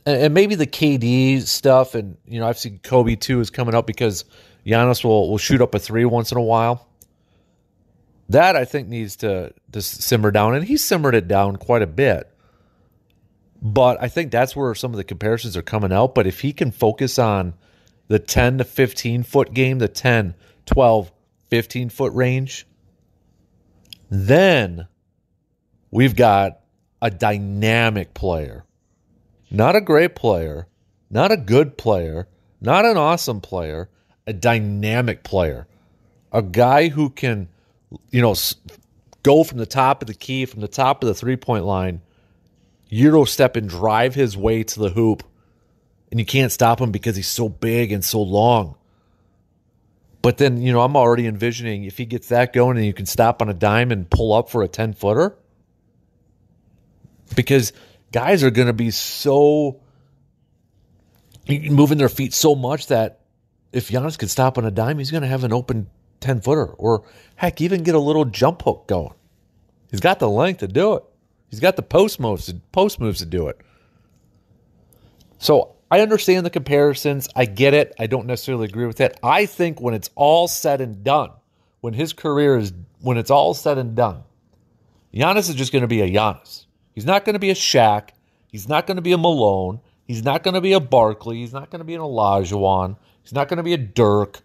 and, 0.06 0.34
maybe 0.34 0.54
the 0.54 0.66
KD 0.66 1.42
stuff. 1.42 1.94
And, 1.94 2.16
you 2.26 2.40
know, 2.40 2.46
I've 2.46 2.58
seen 2.58 2.80
Kobe 2.82 3.16
too 3.16 3.40
is 3.40 3.50
coming 3.50 3.74
up 3.74 3.86
because 3.86 4.24
Giannis 4.66 5.04
will, 5.04 5.30
will 5.30 5.38
shoot 5.38 5.60
up 5.60 5.74
a 5.74 5.78
three 5.78 6.04
once 6.04 6.32
in 6.32 6.38
a 6.38 6.42
while. 6.42 6.88
That 8.28 8.56
I 8.56 8.64
think 8.64 8.88
needs 8.88 9.16
to, 9.16 9.52
to 9.72 9.82
simmer 9.82 10.30
down. 10.30 10.54
And 10.54 10.64
he 10.64 10.76
simmered 10.76 11.14
it 11.14 11.28
down 11.28 11.56
quite 11.56 11.82
a 11.82 11.86
bit. 11.86 12.28
But 13.60 14.02
I 14.02 14.08
think 14.08 14.32
that's 14.32 14.56
where 14.56 14.74
some 14.74 14.90
of 14.90 14.96
the 14.96 15.04
comparisons 15.04 15.56
are 15.56 15.62
coming 15.62 15.92
out. 15.92 16.14
But 16.14 16.26
if 16.26 16.40
he 16.40 16.52
can 16.52 16.70
focus 16.70 17.18
on 17.18 17.54
the 18.08 18.18
10 18.18 18.58
to 18.58 18.64
15 18.64 19.22
foot 19.22 19.54
game, 19.54 19.78
the 19.78 19.88
10, 19.88 20.34
12, 20.66 21.12
15 21.48 21.88
foot 21.88 22.12
range. 22.12 22.66
Then 24.10 24.86
we've 25.90 26.14
got 26.14 26.60
a 27.00 27.10
dynamic 27.10 28.12
player, 28.14 28.64
not 29.52 29.76
a 29.76 29.80
great 29.80 30.14
player, 30.14 30.66
not 31.10 31.30
a 31.30 31.36
good 31.36 31.76
player, 31.76 32.26
not 32.60 32.84
an 32.84 32.96
awesome 32.96 33.40
player, 33.40 33.90
a 34.26 34.32
dynamic 34.32 35.22
player, 35.22 35.66
a 36.32 36.42
guy 36.42 36.88
who 36.88 37.10
can, 37.10 37.48
you 38.10 38.22
know, 38.22 38.34
go 39.22 39.44
from 39.44 39.58
the 39.58 39.66
top 39.66 40.02
of 40.02 40.08
the 40.08 40.14
key, 40.14 40.46
from 40.46 40.60
the 40.60 40.68
top 40.68 41.02
of 41.02 41.06
the 41.06 41.14
three 41.14 41.36
point 41.36 41.64
line, 41.64 42.00
Euro 42.88 43.24
step 43.24 43.56
and 43.56 43.68
drive 43.68 44.14
his 44.14 44.36
way 44.36 44.62
to 44.62 44.80
the 44.80 44.90
hoop. 44.90 45.22
And 46.10 46.20
you 46.20 46.26
can't 46.26 46.52
stop 46.52 46.80
him 46.80 46.90
because 46.90 47.16
he's 47.16 47.28
so 47.28 47.48
big 47.48 47.90
and 47.90 48.04
so 48.04 48.20
long. 48.20 48.76
But 50.20 50.38
then, 50.38 50.60
you 50.62 50.72
know, 50.72 50.82
I'm 50.82 50.96
already 50.96 51.26
envisioning 51.26 51.84
if 51.84 51.98
he 51.98 52.04
gets 52.04 52.28
that 52.28 52.52
going 52.52 52.76
and 52.76 52.86
you 52.86 52.92
can 52.92 53.06
stop 53.06 53.42
on 53.42 53.48
a 53.48 53.54
dime 53.54 53.90
and 53.90 54.08
pull 54.08 54.32
up 54.32 54.50
for 54.50 54.62
a 54.62 54.68
10 54.68 54.92
footer. 54.92 55.36
Because 57.34 57.72
guys 58.12 58.44
are 58.44 58.50
going 58.50 58.68
to 58.68 58.72
be 58.72 58.90
so 58.90 59.80
moving 61.48 61.98
their 61.98 62.08
feet 62.08 62.32
so 62.32 62.54
much 62.54 62.86
that 62.88 63.20
if 63.72 63.88
Giannis 63.88 64.18
can 64.18 64.28
stop 64.28 64.58
on 64.58 64.64
a 64.64 64.70
dime, 64.70 64.98
he's 64.98 65.10
going 65.10 65.22
to 65.22 65.28
have 65.28 65.44
an 65.44 65.52
open 65.52 65.88
10 66.20 66.40
footer 66.42 66.66
or 66.66 67.04
heck, 67.36 67.60
even 67.60 67.82
get 67.82 67.94
a 67.94 67.98
little 67.98 68.24
jump 68.24 68.62
hook 68.62 68.84
going. 68.86 69.14
He's 69.90 70.00
got 70.00 70.18
the 70.18 70.28
length 70.28 70.60
to 70.60 70.68
do 70.68 70.94
it. 70.94 71.04
He's 71.50 71.60
got 71.60 71.76
the 71.76 71.82
post 71.82 72.20
moves, 72.20 72.52
post 72.70 73.00
moves 73.00 73.18
to 73.18 73.26
do 73.26 73.48
it. 73.48 73.60
So 75.38 75.74
I 75.90 76.00
understand 76.00 76.46
the 76.46 76.50
comparisons. 76.50 77.28
I 77.34 77.44
get 77.44 77.74
it. 77.74 77.94
I 77.98 78.06
don't 78.06 78.26
necessarily 78.26 78.66
agree 78.66 78.86
with 78.86 79.00
it. 79.00 79.18
I 79.22 79.46
think 79.46 79.80
when 79.80 79.94
it's 79.94 80.08
all 80.14 80.48
said 80.48 80.80
and 80.80 81.02
done, 81.04 81.30
when 81.80 81.92
his 81.92 82.12
career 82.12 82.56
is, 82.56 82.72
when 83.00 83.18
it's 83.18 83.30
all 83.30 83.52
said 83.52 83.76
and 83.76 83.94
done, 83.94 84.22
Giannis 85.12 85.50
is 85.50 85.56
just 85.56 85.72
going 85.72 85.82
to 85.82 85.88
be 85.88 86.00
a 86.00 86.08
Giannis. 86.08 86.66
He's 86.94 87.06
not 87.06 87.24
going 87.24 87.34
to 87.34 87.40
be 87.40 87.50
a 87.50 87.54
Shaq. 87.54 88.10
He's 88.48 88.68
not 88.68 88.86
going 88.86 88.96
to 88.96 89.02
be 89.02 89.12
a 89.12 89.18
Malone. 89.18 89.80
He's 90.06 90.22
not 90.22 90.42
going 90.42 90.54
to 90.54 90.60
be 90.60 90.72
a 90.72 90.80
Barkley. 90.80 91.38
He's 91.38 91.52
not 91.52 91.70
going 91.70 91.80
to 91.80 91.84
be 91.84 91.94
an 91.94 92.00
Olajuwon. 92.00 92.96
He's 93.22 93.32
not 93.32 93.48
going 93.48 93.56
to 93.56 93.62
be 93.62 93.72
a 93.72 93.78
Dirk. 93.78 94.40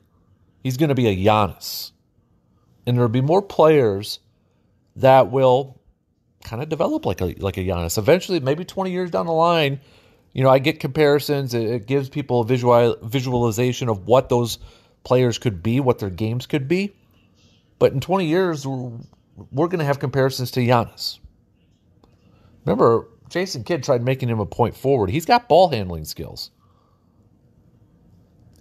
He's 0.63 0.77
going 0.77 0.89
to 0.89 0.95
be 0.95 1.07
a 1.07 1.15
Giannis. 1.15 1.91
And 2.85 2.95
there'll 2.95 3.09
be 3.09 3.21
more 3.21 3.41
players 3.41 4.19
that 4.95 5.29
will 5.31 5.79
kind 6.43 6.61
of 6.61 6.69
develop 6.69 7.05
like 7.05 7.21
a 7.21 7.35
like 7.39 7.57
a 7.57 7.61
Giannis. 7.61 7.97
Eventually, 7.97 8.39
maybe 8.39 8.63
20 8.63 8.91
years 8.91 9.11
down 9.11 9.25
the 9.25 9.33
line, 9.33 9.79
you 10.33 10.43
know, 10.43 10.49
I 10.49 10.59
get 10.59 10.79
comparisons. 10.79 11.53
It, 11.53 11.87
gives 11.87 12.09
people 12.09 12.41
a 12.41 12.45
visual 12.45 12.95
visualization 13.01 13.89
of 13.89 14.07
what 14.07 14.29
those 14.29 14.59
players 15.03 15.37
could 15.37 15.61
be, 15.61 15.79
what 15.79 15.99
their 15.99 16.09
games 16.09 16.45
could 16.45 16.67
be. 16.67 16.95
But 17.79 17.93
in 17.93 17.99
20 17.99 18.25
years, 18.25 18.65
we're, 18.65 18.91
we're 19.51 19.67
going 19.67 19.79
to 19.79 19.85
have 19.85 19.99
comparisons 19.99 20.51
to 20.51 20.61
Giannis. 20.61 21.19
Remember, 22.67 23.07
Jason 23.29 23.63
Kidd 23.63 23.83
tried 23.83 24.03
making 24.03 24.27
him 24.27 24.41
a 24.41 24.45
point 24.45 24.75
forward. 24.75 25.09
He's 25.09 25.25
got 25.25 25.47
ball 25.47 25.69
handling 25.69 26.03
skills. 26.03 26.51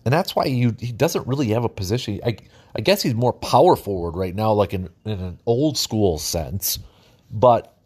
And 0.04 0.12
that's 0.12 0.36
why 0.36 0.44
you, 0.44 0.76
he 0.78 0.92
doesn't 0.92 1.26
really 1.26 1.48
have 1.48 1.64
a 1.64 1.68
position. 1.68 2.20
I, 2.24 2.36
I 2.76 2.82
guess 2.82 3.02
he's 3.02 3.16
more 3.16 3.32
power 3.32 3.74
forward 3.74 4.16
right 4.16 4.32
now, 4.32 4.52
like 4.52 4.72
in, 4.72 4.88
in 5.04 5.18
an 5.18 5.40
old 5.44 5.76
school 5.76 6.18
sense. 6.18 6.78
But 7.32 7.76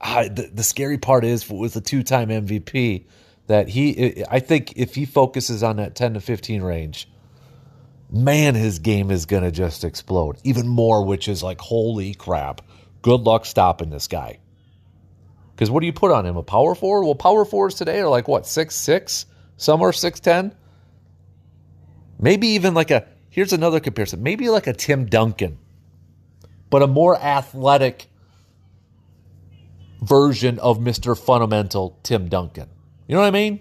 the, 0.00 0.50
the 0.54 0.62
scary 0.62 0.96
part 0.96 1.22
is 1.22 1.48
with 1.50 1.76
a 1.76 1.82
two 1.82 2.02
time 2.02 2.30
MVP 2.30 3.04
that 3.48 3.68
he, 3.68 4.24
I 4.30 4.40
think 4.40 4.72
if 4.76 4.94
he 4.94 5.04
focuses 5.04 5.62
on 5.62 5.76
that 5.76 5.94
10 5.94 6.14
to 6.14 6.20
15 6.20 6.62
range, 6.62 7.10
man, 8.10 8.54
his 8.54 8.78
game 8.78 9.10
is 9.10 9.26
going 9.26 9.42
to 9.42 9.50
just 9.50 9.84
explode 9.84 10.38
even 10.44 10.66
more, 10.66 11.04
which 11.04 11.28
is 11.28 11.42
like, 11.42 11.60
holy 11.60 12.14
crap. 12.14 12.62
Good 13.02 13.20
luck 13.20 13.44
stopping 13.44 13.90
this 13.90 14.08
guy. 14.08 14.38
Because 15.54 15.70
what 15.70 15.80
do 15.80 15.86
you 15.86 15.92
put 15.92 16.10
on 16.10 16.26
him? 16.26 16.36
A 16.36 16.42
power 16.42 16.74
forward? 16.74 17.04
Well, 17.04 17.14
power 17.14 17.44
forwards 17.44 17.74
today 17.74 18.00
are 18.00 18.08
like 18.08 18.28
what, 18.28 18.46
six 18.46 18.74
six? 18.74 19.26
Some 19.56 19.82
are 19.82 19.92
six 19.92 20.20
ten. 20.20 20.54
Maybe 22.18 22.48
even 22.48 22.74
like 22.74 22.90
a 22.90 23.06
here's 23.30 23.52
another 23.52 23.80
comparison. 23.80 24.22
Maybe 24.22 24.48
like 24.48 24.66
a 24.66 24.72
Tim 24.72 25.06
Duncan, 25.06 25.58
but 26.70 26.82
a 26.82 26.86
more 26.86 27.16
athletic 27.16 28.08
version 30.00 30.58
of 30.58 30.78
Mr. 30.78 31.18
Fundamental 31.18 31.98
Tim 32.02 32.28
Duncan. 32.28 32.68
You 33.06 33.14
know 33.14 33.20
what 33.20 33.28
I 33.28 33.30
mean? 33.30 33.60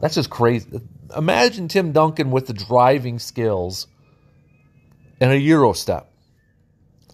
That's 0.00 0.14
just 0.14 0.30
crazy. 0.30 0.80
Imagine 1.16 1.68
Tim 1.68 1.92
Duncan 1.92 2.30
with 2.30 2.46
the 2.46 2.52
driving 2.52 3.18
skills 3.18 3.86
and 5.20 5.30
a 5.30 5.38
Euro 5.38 5.72
step 5.72 6.10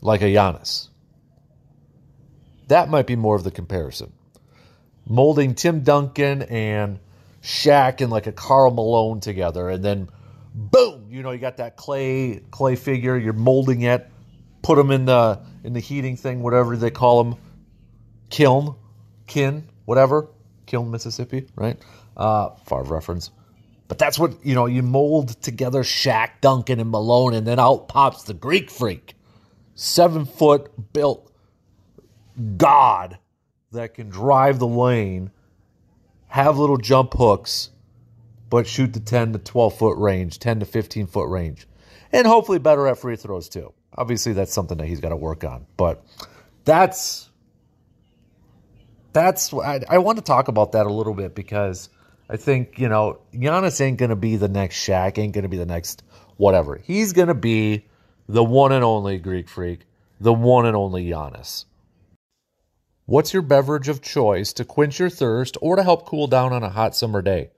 like 0.01 0.23
a 0.23 0.27
Giannis. 0.27 0.90
That 2.71 2.89
might 2.89 3.09
be 3.09 3.17
more 3.17 3.35
of 3.35 3.43
the 3.43 3.51
comparison. 3.51 4.13
Molding 5.05 5.57
Tim 5.57 5.81
Duncan 5.83 6.43
and 6.43 7.01
Shaq 7.43 8.01
and 8.01 8.13
like 8.13 8.29
a 8.29 8.33
Karl 8.33 8.71
Malone 8.71 9.19
together, 9.19 9.69
and 9.69 9.85
then 9.85 10.09
boom, 10.55 11.09
you 11.11 11.25
know, 11.25 11.33
you 11.33 11.39
got 11.39 11.57
that 11.57 11.77
clay 11.77 12.43
clay 12.53 12.77
figure. 12.77 13.17
You're 13.17 13.33
molding 13.33 13.83
it, 13.83 14.09
put 14.63 14.77
them 14.77 14.93
in 14.93 15.05
the 15.05 15.41
in 15.65 15.73
the 15.73 15.81
heating 15.81 16.17
thing, 16.17 16.43
whatever 16.43 16.77
they 16.77 16.93
call 16.93 17.25
them, 17.25 17.41
kiln, 18.29 18.77
kin, 19.27 19.67
whatever, 19.85 20.29
kiln, 20.67 20.93
Mississippi, 20.93 21.49
right? 21.57 21.77
Uh, 22.17 22.51
Favre 22.69 22.85
reference. 22.85 23.33
But 23.89 23.99
that's 23.99 24.17
what 24.17 24.47
you 24.47 24.55
know. 24.55 24.67
You 24.67 24.85
mold 24.85 25.43
together 25.43 25.83
Shaq, 25.83 26.41
Duncan, 26.41 26.79
and 26.79 26.91
Malone, 26.91 27.35
and 27.35 27.45
then 27.45 27.59
out 27.59 27.89
pops 27.89 28.23
the 28.23 28.35
Greek 28.35 28.71
freak, 28.71 29.17
seven 29.75 30.25
foot 30.25 30.93
built 30.93 31.30
god 32.57 33.19
that 33.73 33.95
can 33.95 34.09
drive 34.09 34.59
the 34.59 34.67
lane, 34.67 35.31
have 36.29 36.59
little 36.59 36.77
jump 36.77 37.15
hooks, 37.15 37.71
but 38.49 38.67
shoot 38.67 38.93
the 38.93 39.01
10 39.01 39.33
to 39.35 39.39
12 39.39 39.79
foot 39.79 39.99
range, 39.99 40.39
10 40.39 40.61
to 40.61 40.67
15 40.67 41.07
foot 41.07 41.29
range, 41.29 41.67
and 42.13 42.27
hopefully 42.27 42.59
better 42.59 42.87
at 42.89 42.99
free 42.99 43.17
throws 43.17 43.49
too. 43.49 43.73
Obviously, 43.97 44.33
that's 44.33 44.53
something 44.53 44.79
that 44.79 44.87
he's 44.87 45.01
got 45.01 45.11
to 45.11 45.17
work 45.17 45.45
on, 45.45 45.67
but 45.77 46.05
that's 46.65 47.29
that's 49.13 49.53
I, 49.53 49.81
I 49.89 49.99
want 49.99 50.19
to 50.19 50.25
talk 50.25 50.49
about 50.49 50.73
that 50.73 50.87
a 50.87 50.93
little 50.93 51.15
bit 51.15 51.35
because 51.35 51.89
I 52.29 52.37
think 52.37 52.79
you 52.79 52.89
know 52.89 53.21
Giannis 53.35 53.81
ain't 53.81 53.99
going 53.99 54.11
to 54.11 54.17
be 54.17 54.37
the 54.37 54.49
next 54.49 54.77
Shaq, 54.77 55.19
ain't 55.19 55.33
going 55.33 55.43
to 55.43 55.49
be 55.49 55.57
the 55.57 55.67
next 55.67 56.03
whatever. 56.37 56.77
He's 56.77 57.13
going 57.13 57.29
to 57.29 57.35
be 57.35 57.87
the 58.29 58.45
one 58.45 58.73
and 58.73 58.85
only 58.85 59.19
Greek 59.19 59.49
freak, 59.49 59.81
the 60.21 60.33
one 60.33 60.67
and 60.67 60.77
only 60.77 61.07
Giannis. 61.07 61.65
What's 63.11 63.33
your 63.33 63.43
beverage 63.43 63.89
of 63.89 64.01
choice 64.01 64.53
to 64.53 64.65
quench 64.65 65.01
your 65.01 65.11
thirst 65.11 65.57
or 65.61 65.75
to 65.75 65.83
help 65.83 66.07
cool 66.07 66.29
down 66.29 66.53
on 66.53 66.63
a 66.63 66.71
hot 66.71 66.95
summer 66.95 67.23
day? 67.23 67.51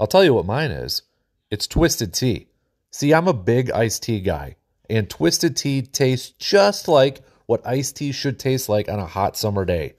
I'll 0.00 0.08
tell 0.08 0.24
you 0.24 0.34
what 0.34 0.46
mine 0.46 0.72
is. 0.72 1.02
It's 1.48 1.68
twisted 1.68 2.12
tea. 2.12 2.48
See, 2.90 3.14
I'm 3.14 3.28
a 3.28 3.32
big 3.32 3.70
iced 3.70 4.02
tea 4.02 4.18
guy, 4.18 4.56
and 4.90 5.08
twisted 5.08 5.56
tea 5.56 5.82
tastes 5.82 6.30
just 6.40 6.88
like 6.88 7.20
what 7.46 7.64
iced 7.64 7.94
tea 7.94 8.10
should 8.10 8.40
taste 8.40 8.68
like 8.68 8.88
on 8.88 8.98
a 8.98 9.06
hot 9.06 9.36
summer 9.36 9.64
day. 9.64 9.94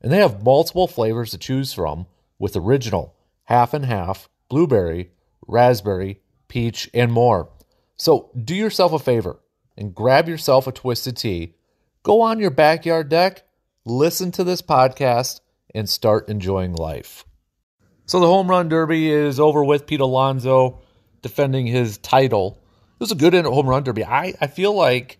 And 0.00 0.12
they 0.12 0.18
have 0.18 0.44
multiple 0.44 0.86
flavors 0.86 1.32
to 1.32 1.38
choose 1.38 1.72
from 1.72 2.06
with 2.38 2.54
original, 2.54 3.16
half 3.46 3.74
and 3.74 3.84
half, 3.84 4.28
blueberry, 4.48 5.10
raspberry, 5.48 6.20
peach, 6.46 6.88
and 6.94 7.10
more. 7.10 7.48
So 7.96 8.30
do 8.40 8.54
yourself 8.54 8.92
a 8.92 9.00
favor 9.00 9.40
and 9.76 9.96
grab 9.96 10.28
yourself 10.28 10.68
a 10.68 10.72
twisted 10.72 11.16
tea. 11.16 11.56
Go 12.04 12.20
on 12.20 12.38
your 12.38 12.52
backyard 12.52 13.08
deck 13.08 13.42
listen 13.84 14.32
to 14.32 14.44
this 14.44 14.62
podcast 14.62 15.40
and 15.74 15.88
start 15.88 16.28
enjoying 16.28 16.72
life. 16.72 17.24
So 18.06 18.20
the 18.20 18.26
home 18.26 18.48
run 18.48 18.68
derby 18.68 19.10
is 19.10 19.40
over 19.40 19.64
with 19.64 19.86
Pete 19.86 20.00
Alonso 20.00 20.80
defending 21.22 21.66
his 21.66 21.98
title. 21.98 22.62
It 22.94 23.00
was 23.00 23.12
a 23.12 23.16
good 23.16 23.34
home 23.34 23.66
run 23.66 23.82
derby. 23.82 24.04
I, 24.04 24.34
I 24.40 24.46
feel 24.46 24.74
like 24.74 25.18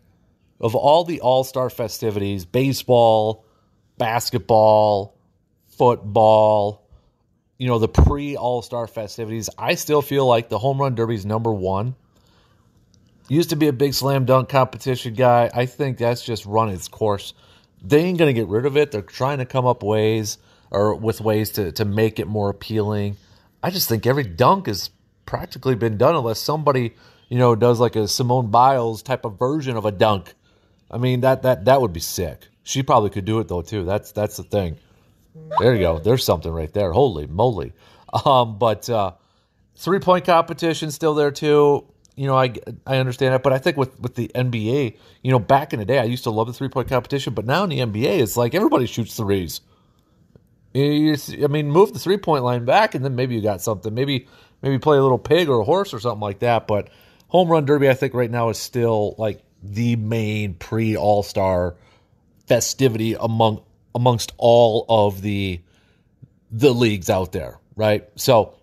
of 0.61 0.75
all 0.75 1.04
the 1.04 1.21
all 1.21 1.44
star 1.44 1.68
festivities, 1.71 2.44
baseball, 2.44 3.44
basketball, 3.99 5.18
football, 5.66 6.88
you 7.59 7.66
know, 7.66 7.78
the 7.78 7.88
pre 7.88 8.37
all 8.37 8.62
star 8.62 8.87
festivities, 8.87 9.50
I 9.59 9.75
still 9.75 10.02
feel 10.02 10.26
like 10.26 10.49
the 10.49 10.59
home 10.59 10.80
run 10.80 10.94
derby 10.94 11.14
is 11.14 11.26
number 11.26 11.52
one. 11.52 11.97
Used 13.28 13.50
to 13.50 13.56
be 13.56 13.68
a 13.68 13.73
big 13.73 13.94
slam 13.94 14.26
dunk 14.26 14.50
competition 14.50 15.14
guy. 15.14 15.50
I 15.54 15.66
think 15.66 15.97
that's 15.97 16.23
just 16.23 16.44
run 16.44 16.68
its 16.68 16.88
course 16.88 17.33
they 17.85 18.00
ain't 18.00 18.19
going 18.19 18.35
to 18.35 18.41
get 18.41 18.49
rid 18.49 18.67
of 18.67 18.76
it. 18.76 18.91
They're 18.91 19.03
trying 19.03 19.38
to 19.38 19.45
come 19.45 19.67
up 19.67 19.83
ways 19.83 20.38
or 20.71 20.95
with 20.95 21.21
ways 21.21 21.50
to, 21.50 21.71
to 21.73 21.85
make 21.85 22.19
it 22.19 22.26
more 22.26 22.49
appealing. 22.50 23.17
I 23.62 23.71
just 23.71 23.88
think 23.88 24.07
every 24.07 24.25
dunk 24.25 24.67
has 24.67 24.91
practically 25.26 25.75
been 25.75 25.99
done 25.99 26.14
unless 26.14 26.41
somebody, 26.41 26.95
you 27.29 27.38
know, 27.38 27.55
does 27.55 27.81
like 27.81 27.97
a 27.97 28.09
Simone 28.09 28.50
Biles 28.50 29.03
type 29.03 29.25
of 29.25 29.38
version 29.38 29.76
of 29.76 29.85
a 29.85 29.93
dunk. 29.93 30.35
I 30.91 30.99
mean, 30.99 31.21
that 31.21 31.43
that 31.43 31.64
that 31.67 31.81
would 31.81 31.93
be 31.93 32.00
sick. 32.00 32.49
She 32.62 32.83
probably 32.83 33.11
could 33.11 33.25
do 33.25 33.41
it 33.41 33.49
though 33.49 33.62
too. 33.62 33.85
That's 33.85 34.12
that's 34.12 34.37
the 34.37 34.43
thing. 34.43 34.76
There 35.59 35.75
you 35.75 35.81
go. 35.81 35.99
There's 35.99 36.25
something 36.25 36.53
right 36.53 36.73
there. 36.73 36.93
Holy 36.93 37.26
moly. 37.26 37.73
Um, 38.25 38.59
but 38.59 38.88
uh, 38.88 39.12
three 39.75 39.99
point 39.99 40.25
competition 40.25 40.91
still 40.91 41.14
there 41.14 41.33
too 41.33 41.85
you 42.16 42.26
know, 42.26 42.37
I 42.37 42.54
I 42.87 42.99
understand 42.99 43.35
that, 43.35 43.42
but 43.42 43.52
I 43.52 43.59
think 43.59 43.76
with 43.76 43.99
with 44.00 44.14
the 44.14 44.30
NBA, 44.35 44.97
you 45.23 45.30
know, 45.30 45.38
back 45.38 45.73
in 45.73 45.78
the 45.78 45.85
day, 45.85 45.99
I 45.99 46.04
used 46.04 46.25
to 46.25 46.30
love 46.30 46.47
the 46.47 46.52
three 46.52 46.68
point 46.68 46.88
competition, 46.88 47.35
but 47.35 47.44
now 47.44 47.64
in 47.64 47.71
the 47.71 47.80
NBA, 47.80 48.21
it's 48.21 48.37
like 48.37 48.54
everybody 48.54 48.87
shoots 48.87 49.16
threes. 49.16 49.61
I 50.76 51.47
mean, 51.49 51.71
move 51.71 51.92
the 51.92 51.99
three 51.99 52.16
point 52.16 52.44
line 52.44 52.64
back, 52.64 52.94
and 52.94 53.04
then 53.04 53.14
maybe 53.16 53.35
you 53.35 53.40
got 53.40 53.61
something. 53.61 53.92
Maybe 53.92 54.28
maybe 54.62 54.78
play 54.78 54.97
a 54.97 55.02
little 55.02 55.18
pig 55.18 55.49
or 55.49 55.61
a 55.61 55.64
horse 55.64 55.92
or 55.92 56.00
something 56.00 56.21
like 56.21 56.40
that. 56.40 56.66
But 56.66 56.88
home 57.28 57.49
run 57.49 57.64
derby, 57.64 57.88
I 57.88 57.94
think 57.94 58.14
right 58.14 58.30
now 58.30 58.49
is 58.49 58.59
still 58.59 59.14
like 59.18 59.42
the 59.62 59.97
main 59.97 60.54
pre 60.54 60.97
All 60.97 61.23
Star 61.23 61.76
festivity 62.47 63.14
among 63.14 63.62
amongst 63.94 64.33
all 64.37 64.85
of 64.88 65.21
the 65.21 65.61
the 66.50 66.73
leagues 66.73 67.11
out 67.11 67.33
there, 67.33 67.59
right? 67.76 68.09
So 68.16 68.54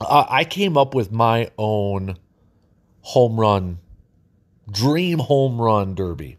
uh, 0.00 0.26
I 0.28 0.44
came 0.44 0.76
up 0.76 0.94
with 0.94 1.12
my 1.12 1.50
own 1.58 2.16
home 3.00 3.38
run, 3.38 3.78
dream 4.70 5.18
home 5.18 5.60
run 5.60 5.94
derby, 5.94 6.38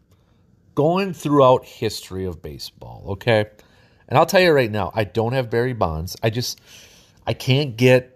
going 0.73 1.13
throughout 1.13 1.65
history 1.65 2.25
of 2.25 2.41
baseball. 2.41 3.03
Okay, 3.11 3.45
and 4.07 4.17
I'll 4.17 4.25
tell 4.25 4.41
you 4.41 4.51
right 4.51 4.71
now, 4.71 4.91
I 4.93 5.03
don't 5.03 5.33
have 5.33 5.49
Barry 5.49 5.73
Bonds. 5.73 6.15
I 6.21 6.29
just 6.29 6.59
I 7.25 7.33
can't 7.33 7.77
get. 7.77 8.11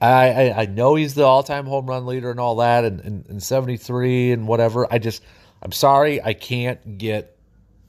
I, 0.00 0.28
I, 0.28 0.60
I 0.62 0.66
know 0.66 0.94
he's 0.94 1.14
the 1.14 1.24
all 1.24 1.42
time 1.42 1.66
home 1.66 1.86
run 1.86 2.06
leader 2.06 2.30
and 2.30 2.38
all 2.38 2.56
that, 2.56 2.84
and, 2.84 3.00
and, 3.00 3.26
and 3.28 3.42
73 3.42 4.30
and 4.30 4.46
whatever. 4.46 4.86
I 4.92 4.98
just, 4.98 5.24
I'm 5.60 5.72
sorry, 5.72 6.22
I 6.22 6.34
can't 6.34 6.98
get 6.98 7.36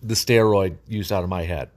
the 0.02 0.16
steroid 0.16 0.78
use 0.88 1.12
out 1.12 1.24
of 1.24 1.30
my 1.30 1.44
head. 1.44 1.70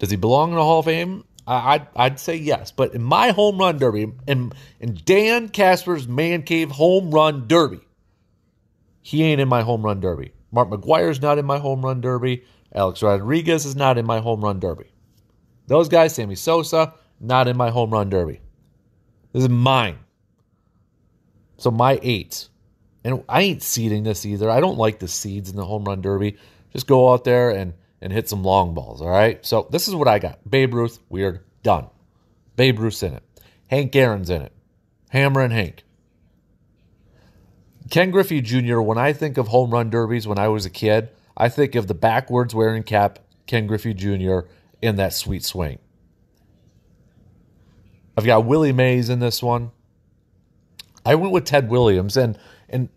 Does 0.00 0.10
he 0.10 0.16
belong 0.16 0.50
in 0.50 0.56
the 0.56 0.64
Hall 0.64 0.80
of 0.80 0.86
Fame? 0.86 1.24
I'd, 1.50 1.86
I'd 1.96 2.20
say 2.20 2.36
yes. 2.36 2.70
But 2.70 2.94
in 2.94 3.02
my 3.02 3.30
home 3.30 3.58
run 3.58 3.78
derby, 3.78 4.12
in, 4.26 4.52
in 4.78 5.00
Dan 5.04 5.48
Kasper's 5.48 6.06
Man 6.06 6.42
Cave 6.42 6.70
home 6.70 7.10
run 7.10 7.48
derby, 7.48 7.80
he 9.02 9.24
ain't 9.24 9.40
in 9.40 9.48
my 9.48 9.62
home 9.62 9.82
run 9.82 10.00
derby. 10.00 10.32
Mark 10.52 10.70
McGwire's 10.70 11.20
not 11.20 11.38
in 11.38 11.46
my 11.46 11.58
home 11.58 11.84
run 11.84 12.00
derby. 12.00 12.44
Alex 12.72 13.02
Rodriguez 13.02 13.66
is 13.66 13.74
not 13.74 13.98
in 13.98 14.06
my 14.06 14.20
home 14.20 14.42
run 14.42 14.60
derby. 14.60 14.92
Those 15.66 15.88
guys, 15.88 16.14
Sammy 16.14 16.36
Sosa, 16.36 16.94
not 17.20 17.48
in 17.48 17.56
my 17.56 17.70
home 17.70 17.90
run 17.90 18.10
derby. 18.10 18.40
This 19.32 19.44
is 19.44 19.48
mine. 19.48 19.98
So 21.56 21.70
my 21.70 21.98
eight. 22.02 22.48
And 23.02 23.24
I 23.28 23.42
ain't 23.42 23.62
seeding 23.62 24.02
this 24.02 24.26
either. 24.26 24.50
I 24.50 24.60
don't 24.60 24.78
like 24.78 24.98
the 24.98 25.08
seeds 25.08 25.50
in 25.50 25.56
the 25.56 25.64
home 25.64 25.84
run 25.84 26.00
derby. 26.00 26.36
Just 26.72 26.86
go 26.86 27.12
out 27.12 27.24
there 27.24 27.50
and, 27.50 27.74
and 28.00 28.12
hit 28.12 28.28
some 28.28 28.42
long 28.42 28.74
balls, 28.74 29.00
all 29.00 29.08
right? 29.08 29.44
So 29.44 29.68
this 29.70 29.88
is 29.88 29.94
what 29.94 30.08
I 30.08 30.18
got. 30.18 30.38
Babe 30.48 30.74
Ruth, 30.74 30.98
weird, 31.08 31.40
done. 31.62 31.88
Babe 32.56 32.78
Ruth's 32.78 33.02
in 33.02 33.14
it. 33.14 33.22
Hank 33.68 33.94
Aaron's 33.94 34.30
in 34.30 34.42
it. 34.42 34.52
Hammer 35.10 35.42
and 35.42 35.52
Hank. 35.52 35.84
Ken 37.90 38.10
Griffey 38.10 38.40
Jr., 38.40 38.80
when 38.80 38.98
I 38.98 39.12
think 39.12 39.36
of 39.36 39.48
home 39.48 39.70
run 39.72 39.90
derbies 39.90 40.26
when 40.26 40.38
I 40.38 40.48
was 40.48 40.64
a 40.64 40.70
kid, 40.70 41.10
I 41.36 41.48
think 41.48 41.74
of 41.74 41.88
the 41.88 41.94
backwards 41.94 42.54
wearing 42.54 42.84
cap, 42.84 43.18
Ken 43.46 43.66
Griffey 43.66 43.94
Jr., 43.94 44.40
in 44.80 44.96
that 44.96 45.12
sweet 45.12 45.44
swing. 45.44 45.78
I've 48.16 48.26
got 48.26 48.44
Willie 48.44 48.72
Mays 48.72 49.08
in 49.08 49.18
this 49.18 49.42
one. 49.42 49.72
I 51.04 51.14
went 51.14 51.32
with 51.32 51.44
Ted 51.44 51.68
Williams 51.68 52.16
and 52.16 52.38
and 52.68 52.88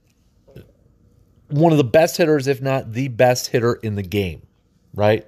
one 1.48 1.72
of 1.72 1.78
the 1.78 1.84
best 1.84 2.18
hitters, 2.18 2.48
if 2.48 2.62
not 2.62 2.94
the 2.94 3.08
best 3.08 3.48
hitter 3.48 3.76
in 3.76 3.96
the 3.96 4.04
game, 4.04 4.42
right? 4.94 5.26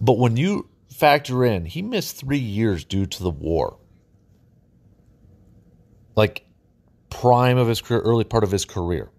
But 0.00 0.18
when 0.18 0.36
you 0.36 0.68
factor 0.90 1.44
in, 1.44 1.64
he 1.64 1.82
missed 1.82 2.16
three 2.16 2.38
years 2.38 2.84
due 2.84 3.06
to 3.06 3.22
the 3.22 3.30
war. 3.30 3.78
Like 6.16 6.44
prime 7.10 7.58
of 7.58 7.68
his 7.68 7.80
career, 7.80 8.00
early 8.00 8.24
part 8.24 8.44
of 8.44 8.50
his 8.50 8.64
career. 8.64 9.10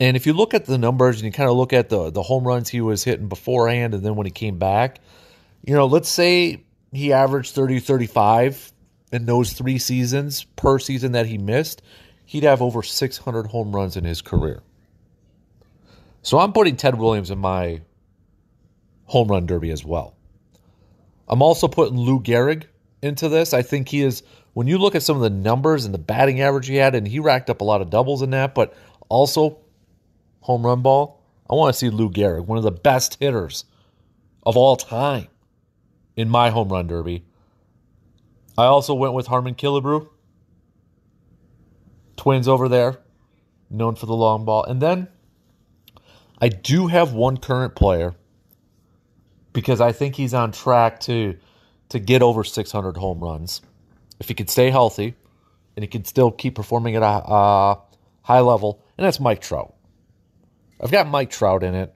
And 0.00 0.16
if 0.16 0.26
you 0.26 0.32
look 0.32 0.54
at 0.54 0.64
the 0.64 0.78
numbers 0.78 1.16
and 1.16 1.26
you 1.26 1.32
kind 1.32 1.48
of 1.48 1.56
look 1.56 1.72
at 1.72 1.88
the 1.88 2.10
the 2.10 2.22
home 2.22 2.44
runs 2.44 2.68
he 2.68 2.80
was 2.80 3.04
hitting 3.04 3.28
beforehand 3.28 3.94
and 3.94 4.04
then 4.04 4.16
when 4.16 4.26
he 4.26 4.32
came 4.32 4.58
back, 4.58 5.00
you 5.64 5.74
know, 5.74 5.86
let's 5.86 6.08
say 6.08 6.64
he 6.92 7.12
averaged 7.12 7.54
30 7.54 7.80
35 7.80 8.72
in 9.12 9.26
those 9.26 9.52
3 9.52 9.78
seasons 9.78 10.44
per 10.56 10.78
season 10.78 11.12
that 11.12 11.26
he 11.26 11.38
missed, 11.38 11.82
he'd 12.24 12.44
have 12.44 12.62
over 12.62 12.82
600 12.82 13.46
home 13.46 13.74
runs 13.74 13.96
in 13.96 14.04
his 14.04 14.22
career. 14.22 14.62
So 16.22 16.38
I'm 16.38 16.52
putting 16.52 16.76
Ted 16.76 16.96
Williams 16.96 17.30
in 17.30 17.38
my 17.38 17.82
home 19.04 19.28
run 19.28 19.46
derby 19.46 19.70
as 19.70 19.84
well. 19.84 20.16
I'm 21.28 21.42
also 21.42 21.68
putting 21.68 21.96
Lou 21.96 22.20
Gehrig 22.20 22.64
into 23.02 23.28
this. 23.28 23.52
I 23.52 23.62
think 23.62 23.88
he 23.88 24.02
is 24.02 24.22
when 24.54 24.66
you 24.66 24.78
look 24.78 24.94
at 24.94 25.02
some 25.02 25.16
of 25.16 25.22
the 25.22 25.30
numbers 25.30 25.84
and 25.84 25.92
the 25.92 25.98
batting 25.98 26.40
average 26.40 26.68
he 26.68 26.76
had, 26.76 26.94
and 26.94 27.06
he 27.06 27.18
racked 27.18 27.50
up 27.50 27.60
a 27.60 27.64
lot 27.64 27.80
of 27.80 27.90
doubles 27.90 28.22
in 28.22 28.30
that, 28.30 28.54
but 28.54 28.74
also 29.08 29.58
home 30.40 30.64
run 30.64 30.82
ball. 30.82 31.22
I 31.50 31.54
want 31.54 31.74
to 31.74 31.78
see 31.78 31.90
Lou 31.90 32.10
Gehrig, 32.10 32.46
one 32.46 32.58
of 32.58 32.64
the 32.64 32.70
best 32.70 33.18
hitters 33.20 33.64
of 34.44 34.56
all 34.56 34.76
time 34.76 35.28
in 36.16 36.28
my 36.28 36.50
home 36.50 36.68
run 36.68 36.86
derby. 36.86 37.24
I 38.56 38.64
also 38.64 38.94
went 38.94 39.14
with 39.14 39.26
Harmon 39.26 39.54
Killebrew. 39.54 40.08
Twins 42.16 42.46
over 42.46 42.68
there, 42.68 42.98
known 43.70 43.96
for 43.96 44.06
the 44.06 44.14
long 44.14 44.44
ball. 44.44 44.64
And 44.64 44.80
then 44.80 45.08
I 46.42 46.48
do 46.48 46.88
have 46.88 47.12
one 47.12 47.36
current 47.36 47.76
player 47.76 48.16
because 49.52 49.80
I 49.80 49.92
think 49.92 50.16
he's 50.16 50.34
on 50.34 50.50
track 50.50 50.98
to 51.00 51.36
to 51.90 51.98
get 52.00 52.20
over 52.20 52.42
600 52.42 52.96
home 52.96 53.20
runs 53.20 53.60
if 54.18 54.26
he 54.26 54.34
could 54.34 54.50
stay 54.50 54.70
healthy 54.70 55.14
and 55.76 55.84
he 55.84 55.86
could 55.86 56.08
still 56.08 56.32
keep 56.32 56.56
performing 56.56 56.96
at 56.96 57.02
a 57.04 57.78
high 58.22 58.40
level, 58.40 58.82
and 58.98 59.04
that's 59.04 59.20
Mike 59.20 59.40
Trout. 59.40 59.74
I've 60.82 60.90
got 60.90 61.06
Mike 61.06 61.30
Trout 61.30 61.62
in 61.62 61.76
it. 61.76 61.94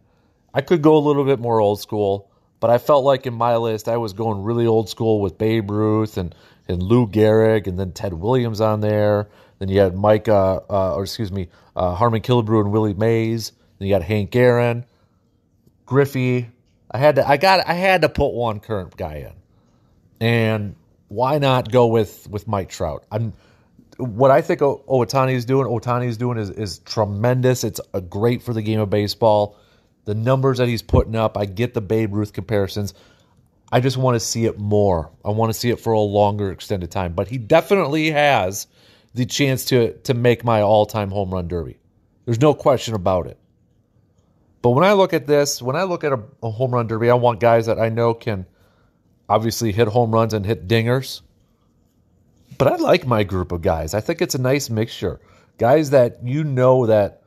I 0.55 0.61
could 0.61 0.81
go 0.81 0.97
a 0.97 0.99
little 0.99 1.25
bit 1.25 1.41
more 1.41 1.61
old 1.61 1.81
school, 1.81 2.31
but 2.61 2.71
I 2.71 2.79
felt 2.79 3.05
like 3.05 3.27
in 3.27 3.35
my 3.35 3.57
list 3.57 3.89
I 3.89 3.97
was 3.97 4.13
going 4.13 4.45
really 4.45 4.67
old 4.67 4.89
school 4.89 5.21
with 5.21 5.39
Babe 5.39 5.71
Ruth 5.71 6.19
and, 6.19 6.35
and 6.69 6.81
Lou 6.81 7.09
Gehrig 7.09 7.67
and 7.67 7.81
then 7.81 7.91
Ted 7.91 8.15
Williams 8.15 8.61
on 8.61 8.81
there. 8.81 9.29
Then 9.59 9.71
you 9.71 9.81
had 9.81 9.97
Mike, 9.97 10.29
uh, 10.29 10.61
uh, 10.71 10.95
or 10.95 11.03
excuse 11.03 11.33
me, 11.33 11.49
uh, 11.75 11.95
Harmon 11.95 12.23
Killebrew 12.23 12.61
and 12.61 12.71
Willie 12.71 12.95
Mays. 12.95 13.53
Then 13.79 13.89
you 13.89 13.95
got 13.95 14.03
Hank 14.03 14.35
Aaron, 14.35 14.85
Griffey. 15.85 16.51
I 16.91 16.99
had 16.99 17.17
to, 17.17 17.29
I 17.29 17.37
got, 17.37 17.67
I 17.67 17.75
had 17.75 18.03
to 18.03 18.09
put 18.09 18.33
one 18.33 18.61
current 18.61 18.97
guy 18.97 19.29
in, 20.21 20.27
and 20.27 20.77
why 21.09 21.39
not 21.39 21.71
go 21.71 21.87
with 21.87 22.29
with 22.31 22.49
Mike 22.49 22.71
Trout? 22.71 23.05
I'm 23.11 23.33
what 23.99 24.31
I 24.31 24.43
think 24.43 24.61
Ohtani 24.61 25.35
is 25.35 25.45
doing. 25.45 25.67
Ohtani 25.67 26.07
is 26.07 26.17
doing 26.17 26.39
is 26.39 26.51
is 26.51 26.79
tremendous. 26.81 27.65
It's 27.65 27.81
a 27.95 28.01
great 28.01 28.43
for 28.43 28.53
the 28.53 28.63
game 28.63 28.81
of 28.81 28.91
baseball. 28.91 29.57
The 30.05 30.15
numbers 30.15 30.59
that 30.59 30.69
he's 30.69 30.83
putting 30.83 31.17
up, 31.17 31.37
I 31.37 31.47
get 31.47 31.75
the 31.75 31.81
Babe 31.81 32.15
Ruth 32.15 32.33
comparisons. 32.33 32.95
I 33.73 33.81
just 33.81 33.97
want 33.97 34.15
to 34.15 34.21
see 34.21 34.45
it 34.45 34.59
more. 34.59 35.11
I 35.25 35.31
want 35.31 35.53
to 35.53 35.59
see 35.59 35.71
it 35.71 35.81
for 35.81 35.93
a 35.93 36.01
longer 36.01 36.53
extended 36.53 36.91
time. 36.91 37.15
But 37.15 37.27
he 37.27 37.39
definitely 37.39 38.11
has 38.11 38.69
the 39.15 39.27
chance 39.27 39.65
to 39.67 39.93
to 39.93 40.15
make 40.15 40.45
my 40.45 40.63
all-time 40.63 41.11
home 41.11 41.33
run 41.33 41.49
derby. 41.49 41.79
There's 42.25 42.41
no 42.41 42.55
question 42.55 42.95
about 42.95 43.27
it. 43.27 43.39
But 44.67 44.73
when 44.73 44.83
I 44.83 44.95
look 44.95 45.13
at 45.13 45.29
this, 45.29 45.63
when 45.63 45.77
I 45.77 45.85
look 45.85 46.03
at 46.03 46.13
a, 46.13 46.21
a 46.43 46.51
home 46.51 46.73
run 46.73 46.89
derby, 46.89 47.09
I 47.09 47.15
want 47.15 47.39
guys 47.39 47.67
that 47.67 47.79
I 47.79 47.89
know 47.89 48.15
can 48.15 48.47
obviously 49.29 49.71
hit 49.71 49.87
home 49.87 50.11
runs 50.11 50.35
and 50.35 50.45
hit 50.45 50.67
dingers. 50.67 51.21
But 52.59 52.67
I 52.67 52.75
like 52.75 53.07
my 53.07 53.23
group 53.23 53.53
of 53.53 53.63
guys. 53.63 53.95
I 53.95 54.01
think 54.01 54.21
it's 54.21 54.35
a 54.35 54.41
nice 54.41 54.69
mixture. 54.69 55.21
Guys 55.57 55.91
that 55.91 56.19
you 56.25 56.43
know 56.43 56.87
that 56.87 57.23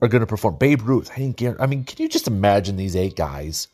are 0.00 0.06
going 0.06 0.20
to 0.20 0.28
perform. 0.28 0.58
Babe 0.58 0.80
Ruth, 0.82 1.08
Hank 1.08 1.42
Aaron. 1.42 1.56
I 1.58 1.66
mean, 1.66 1.82
can 1.82 2.00
you 2.00 2.08
just 2.08 2.28
imagine 2.28 2.76
these 2.76 2.94
eight 2.94 3.16
guys? 3.16 3.66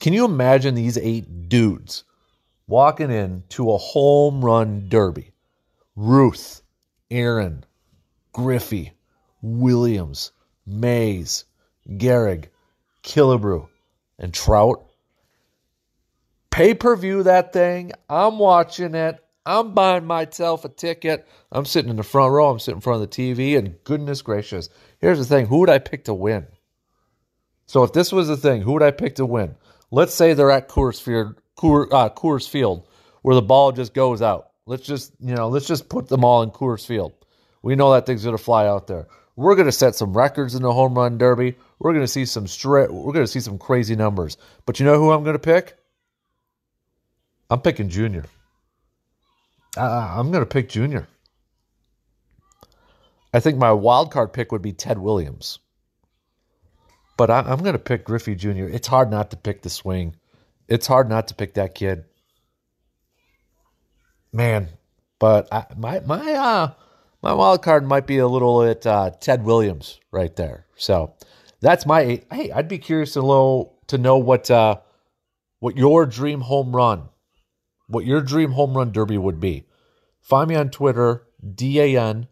Can 0.00 0.14
you 0.14 0.24
imagine 0.24 0.74
these 0.74 0.96
eight 0.96 1.50
dudes 1.50 2.04
walking 2.66 3.10
in 3.10 3.42
to 3.50 3.72
a 3.72 3.76
home 3.76 4.42
run 4.42 4.88
derby? 4.88 5.32
Ruth, 5.96 6.62
Aaron, 7.10 7.66
Griffey, 8.32 8.94
Williams, 9.42 10.32
Mays, 10.68 11.44
Gehrig, 11.88 12.46
Killebrew, 13.02 13.68
and 14.18 14.34
Trout 14.34 14.88
pay 16.58 16.74
per 16.74 16.96
view 16.96 17.22
that 17.22 17.52
thing. 17.52 17.92
I'm 18.10 18.40
watching 18.40 18.96
it. 18.96 19.24
I'm 19.46 19.74
buying 19.74 20.04
myself 20.04 20.64
a 20.64 20.68
ticket. 20.68 21.26
I'm 21.52 21.64
sitting 21.64 21.88
in 21.88 21.96
the 21.96 22.02
front 22.02 22.32
row. 22.32 22.50
I'm 22.50 22.58
sitting 22.58 22.78
in 22.78 22.82
front 22.82 23.00
of 23.00 23.08
the 23.08 23.16
TV. 23.16 23.56
And 23.56 23.76
goodness 23.84 24.22
gracious, 24.22 24.68
here's 24.98 25.20
the 25.20 25.24
thing 25.24 25.46
who 25.46 25.58
would 25.58 25.70
I 25.70 25.78
pick 25.78 26.04
to 26.04 26.14
win? 26.14 26.48
So 27.66 27.84
if 27.84 27.92
this 27.92 28.10
was 28.10 28.26
the 28.26 28.36
thing, 28.36 28.62
who 28.62 28.72
would 28.72 28.82
I 28.82 28.90
pick 28.90 29.14
to 29.16 29.26
win? 29.26 29.54
Let's 29.92 30.14
say 30.14 30.34
they're 30.34 30.50
at 30.50 30.68
Coors 30.68 31.00
Field, 31.00 31.40
Coors, 31.56 31.92
uh, 31.92 32.10
Coors 32.10 32.48
Field, 32.48 32.88
where 33.22 33.36
the 33.36 33.42
ball 33.42 33.70
just 33.70 33.94
goes 33.94 34.20
out. 34.20 34.50
Let's 34.66 34.84
just, 34.84 35.12
you 35.20 35.34
know, 35.34 35.48
let's 35.48 35.66
just 35.66 35.88
put 35.88 36.08
them 36.08 36.24
all 36.24 36.42
in 36.42 36.50
Coors 36.50 36.84
Field. 36.84 37.12
We 37.62 37.76
know 37.76 37.92
that 37.92 38.04
thing's 38.04 38.24
going 38.24 38.36
to 38.36 38.42
fly 38.42 38.66
out 38.66 38.88
there. 38.88 39.06
We're 39.38 39.54
going 39.54 39.66
to 39.66 39.72
set 39.72 39.94
some 39.94 40.16
records 40.16 40.56
in 40.56 40.62
the 40.62 40.72
home 40.72 40.94
run 40.94 41.16
derby. 41.16 41.54
We're 41.78 41.92
going 41.92 42.02
to 42.02 42.10
see 42.10 42.24
some 42.24 42.48
straight. 42.48 42.92
We're 42.92 43.12
going 43.12 43.24
to 43.24 43.30
see 43.30 43.38
some 43.38 43.56
crazy 43.56 43.94
numbers. 43.94 44.36
But 44.66 44.80
you 44.80 44.84
know 44.84 44.98
who 44.98 45.12
I'm 45.12 45.22
going 45.22 45.36
to 45.36 45.38
pick? 45.38 45.78
I'm 47.48 47.60
picking 47.60 47.88
Junior. 47.88 48.24
Uh, 49.76 50.14
I'm 50.16 50.32
going 50.32 50.42
to 50.42 50.46
pick 50.46 50.68
Junior. 50.68 51.06
I 53.32 53.38
think 53.38 53.58
my 53.58 53.70
wild 53.70 54.10
card 54.10 54.32
pick 54.32 54.50
would 54.50 54.60
be 54.60 54.72
Ted 54.72 54.98
Williams. 54.98 55.60
But 57.16 57.30
I, 57.30 57.38
am 57.38 57.60
going 57.60 57.74
to 57.74 57.78
pick 57.78 58.04
Griffey 58.04 58.34
Jr. 58.34 58.64
It's 58.64 58.88
hard 58.88 59.08
not 59.08 59.30
to 59.30 59.36
pick 59.36 59.62
the 59.62 59.70
swing. 59.70 60.16
It's 60.66 60.88
hard 60.88 61.08
not 61.08 61.28
to 61.28 61.36
pick 61.36 61.54
that 61.54 61.76
kid. 61.76 62.06
Man, 64.32 64.70
but 65.20 65.46
I, 65.52 65.66
my 65.76 66.00
my 66.00 66.32
uh 66.32 66.72
my 67.22 67.32
wild 67.32 67.62
card 67.62 67.86
might 67.86 68.06
be 68.06 68.18
a 68.18 68.28
little 68.28 68.62
bit 68.62 68.86
uh, 68.86 69.10
Ted 69.20 69.44
Williams 69.44 70.00
right 70.10 70.34
there. 70.36 70.66
So 70.76 71.14
that's 71.60 71.86
my. 71.86 72.22
Hey, 72.30 72.50
I'd 72.52 72.68
be 72.68 72.78
curious 72.78 73.14
to 73.14 73.20
know 73.20 73.74
to 73.88 73.98
know 73.98 74.18
what 74.18 74.50
uh, 74.50 74.78
what 75.58 75.76
your 75.76 76.06
dream 76.06 76.42
home 76.42 76.74
run 76.74 77.08
what 77.88 78.04
your 78.04 78.20
dream 78.20 78.52
home 78.52 78.76
run 78.76 78.92
derby 78.92 79.18
would 79.18 79.40
be. 79.40 79.64
Find 80.20 80.48
me 80.48 80.54
on 80.54 80.70
Twitter, 80.70 81.26
D 81.54 81.80
A 81.80 82.00
N 82.00 82.28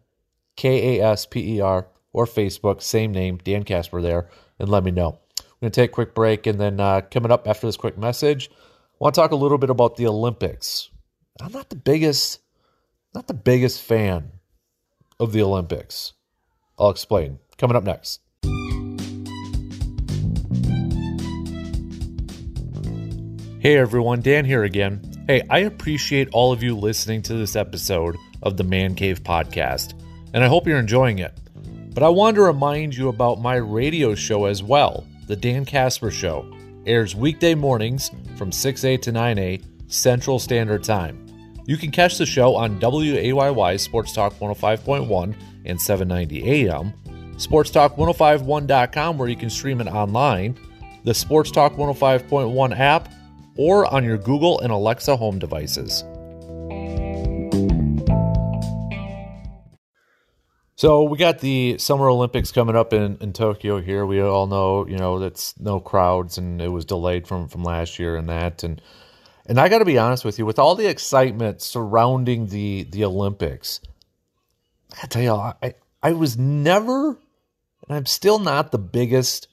K 0.55 0.99
A 0.99 1.11
S 1.11 1.25
P 1.25 1.57
E 1.57 1.61
R, 1.61 1.87
or 2.13 2.25
Facebook, 2.25 2.81
same 2.81 3.11
name, 3.11 3.37
Dan 3.37 3.63
Kasper 3.63 4.01
there, 4.01 4.29
and 4.59 4.69
let 4.69 4.83
me 4.83 4.91
know. 4.91 5.19
We're 5.39 5.65
going 5.65 5.71
to 5.71 5.81
take 5.81 5.89
a 5.89 5.93
quick 5.93 6.15
break, 6.15 6.45
and 6.45 6.59
then 6.59 6.79
uh, 6.79 7.01
coming 7.01 7.31
up 7.31 7.47
after 7.47 7.67
this 7.67 7.77
quick 7.77 7.97
message, 7.97 8.49
I 8.51 8.55
want 8.99 9.15
to 9.15 9.21
talk 9.21 9.31
a 9.31 9.35
little 9.35 9.57
bit 9.57 9.71
about 9.71 9.95
the 9.95 10.07
Olympics. 10.07 10.89
I'm 11.41 11.51
not 11.51 11.69
the 11.69 11.75
biggest, 11.75 12.39
not 13.13 13.27
the 13.27 13.33
biggest 13.33 13.81
fan 13.81 14.31
of 15.19 15.31
the 15.31 15.41
Olympics. 15.41 16.13
I'll 16.77 16.89
explain. 16.89 17.39
Coming 17.57 17.75
up 17.75 17.83
next. 17.83 18.21
Hey 23.59 23.77
everyone, 23.77 24.21
Dan 24.21 24.45
here 24.45 24.63
again. 24.63 25.01
Hey, 25.27 25.41
I 25.49 25.59
appreciate 25.59 26.29
all 26.31 26.53
of 26.53 26.63
you 26.63 26.77
listening 26.77 27.21
to 27.23 27.33
this 27.33 27.55
episode 27.55 28.15
of 28.43 28.55
the 28.55 28.63
Man 28.63 28.95
Cave 28.95 29.23
podcast, 29.23 29.99
and 30.33 30.43
I 30.43 30.47
hope 30.47 30.67
you're 30.67 30.77
enjoying 30.77 31.19
it. 31.19 31.37
But 31.93 32.03
I 32.03 32.09
want 32.09 32.35
to 32.35 32.43
remind 32.43 32.95
you 32.95 33.09
about 33.09 33.41
my 33.41 33.55
radio 33.55 34.13
show 34.13 34.45
as 34.45 34.61
well, 34.61 35.05
The 35.25 35.35
Dan 35.35 35.65
Kasper 35.65 36.11
Show. 36.11 36.49
Airs 36.85 37.15
weekday 37.15 37.55
mornings 37.55 38.11
from 38.37 38.51
6A 38.51 39.01
to 39.01 39.11
9A 39.11 39.63
Central 39.87 40.39
Standard 40.39 40.83
Time. 40.83 41.26
You 41.67 41.75
can 41.75 41.91
catch 41.91 42.17
the 42.17 42.25
show 42.25 42.55
on 42.55 42.79
WAYY 42.79 43.77
Sports 43.77 44.13
Talk 44.13 44.33
105.1 44.39 45.35
and 45.65 45.81
790 45.81 46.69
AM, 46.69 46.93
Sports 47.37 47.71
sportstalk1051.com 47.71 49.17
where 49.17 49.27
you 49.27 49.35
can 49.35 49.49
stream 49.49 49.81
it 49.81 49.87
online, 49.87 50.57
the 51.03 51.13
Sports 51.13 51.51
Talk 51.51 51.73
105.1 51.73 52.79
app, 52.79 53.11
or 53.57 53.85
on 53.93 54.05
your 54.05 54.17
Google 54.17 54.61
and 54.61 54.71
Alexa 54.71 55.17
home 55.17 55.39
devices. 55.39 56.05
So 60.75 61.03
we 61.03 61.17
got 61.17 61.39
the 61.39 61.77
Summer 61.79 62.07
Olympics 62.07 62.53
coming 62.53 62.77
up 62.77 62.93
in, 62.93 63.17
in 63.19 63.33
Tokyo 63.33 63.81
here. 63.81 64.05
We 64.05 64.21
all 64.21 64.47
know, 64.47 64.87
you 64.87 64.97
know, 64.97 65.19
that's 65.19 65.59
no 65.59 65.81
crowds 65.81 66.37
and 66.37 66.61
it 66.61 66.69
was 66.69 66.85
delayed 66.85 67.27
from, 67.27 67.49
from 67.49 67.63
last 67.63 67.99
year 67.99 68.15
and 68.15 68.29
that. 68.29 68.63
And 68.63 68.81
and 69.47 69.59
I 69.59 69.69
got 69.69 69.79
to 69.79 69.85
be 69.85 69.97
honest 69.97 70.25
with 70.25 70.37
you, 70.37 70.45
with 70.45 70.59
all 70.59 70.75
the 70.75 70.89
excitement 70.89 71.61
surrounding 71.61 72.47
the 72.47 72.83
the 72.83 73.05
Olympics, 73.05 73.79
I 75.01 75.07
tell 75.07 75.21
you, 75.21 75.33
I 75.33 75.73
I 76.03 76.11
was 76.13 76.37
never, 76.37 77.09
and 77.09 77.97
I'm 77.97 78.05
still 78.05 78.39
not 78.39 78.71
the 78.71 78.77
biggest 78.79 79.47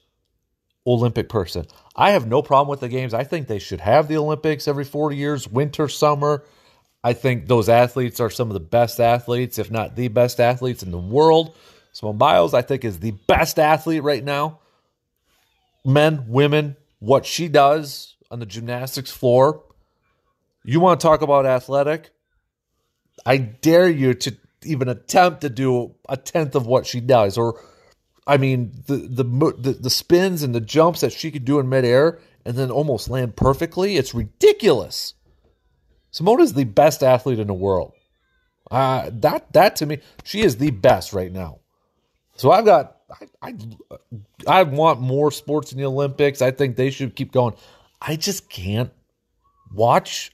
Olympic 0.87 1.29
person. 1.29 1.67
I 1.97 2.11
have 2.11 2.27
no 2.27 2.43
problem 2.43 2.69
with 2.69 2.81
the 2.81 2.89
games. 2.89 3.15
I 3.15 3.25
think 3.25 3.47
they 3.47 3.59
should 3.59 3.81
have 3.81 4.09
the 4.09 4.17
Olympics 4.17 4.69
every 4.69 4.85
40 4.85 5.17
years, 5.17 5.49
winter, 5.49 5.89
summer. 5.89 6.45
I 7.03 7.13
think 7.13 7.47
those 7.47 7.69
athletes 7.69 8.21
are 8.21 8.31
some 8.31 8.49
of 8.49 8.55
the 8.55 8.61
best 8.61 9.01
athletes, 9.01 9.59
if 9.59 9.71
not 9.71 9.97
the 9.97 10.09
best 10.09 10.41
athletes 10.41 10.83
in 10.83 10.91
the 10.91 10.99
world. 10.99 11.55
Simone 11.93 12.19
Biles, 12.19 12.55
I 12.55 12.63
think, 12.63 12.85
is 12.85 12.99
the 12.99 13.13
best 13.13 13.59
athlete 13.59 14.03
right 14.03 14.25
now. 14.25 14.59
Men, 15.85 16.25
women, 16.29 16.77
what 16.99 17.25
she 17.25 17.49
does 17.49 18.17
on 18.31 18.41
the 18.41 18.47
gymnastics 18.47 19.11
floor. 19.11 19.63
You 20.65 20.81
want 20.81 21.01
to 21.01 21.07
talk 21.07 21.23
about 21.23 21.47
athletic? 21.47 22.11
I 23.27 23.37
dare 23.37 23.89
you 23.89 24.15
to 24.15 24.37
even 24.65 24.89
attempt 24.89 25.43
to 25.43 25.51
do 25.51 25.95
a 26.09 26.17
tenth 26.17 26.55
of 26.55 26.67
what 26.67 26.87
she 26.87 27.01
does, 27.01 27.37
or 27.37 27.61
I 28.27 28.39
mean, 28.39 28.73
the, 28.87 28.97
the 28.97 29.25
the 29.25 29.73
the 29.73 29.91
spins 29.91 30.43
and 30.43 30.55
the 30.55 30.61
jumps 30.61 31.01
that 31.01 31.13
she 31.13 31.31
could 31.31 31.45
do 31.45 31.59
in 31.59 31.69
midair 31.69 32.19
and 32.45 32.57
then 32.57 32.71
almost 32.71 33.09
land 33.09 33.37
perfectly. 33.37 33.97
It's 33.97 34.15
ridiculous. 34.15 35.15
Simone 36.11 36.41
is 36.41 36.55
the 36.55 36.65
best 36.65 37.03
athlete 37.03 37.39
in 37.39 37.47
the 37.47 37.55
world. 37.55 37.93
Uh, 38.71 39.11
that 39.13 39.53
that 39.53 39.77
to 39.77 39.87
me, 39.87 39.99
she 40.25 40.41
is 40.41 40.57
the 40.57 40.71
best 40.71 41.13
right 41.13 41.31
now. 41.31 41.61
So 42.37 42.51
I've 42.51 42.65
got 42.65 42.97
I, 43.43 43.49
I 43.49 43.55
I 44.47 44.63
want 44.63 45.01
more 45.01 45.31
sports 45.31 45.73
in 45.73 45.79
the 45.79 45.85
Olympics. 45.85 46.41
I 46.41 46.51
think 46.51 46.77
they 46.77 46.91
should 46.91 47.15
keep 47.15 47.33
going. 47.33 47.55
I 48.01 48.17
just 48.17 48.49
can't 48.49 48.91
watch 49.73 50.33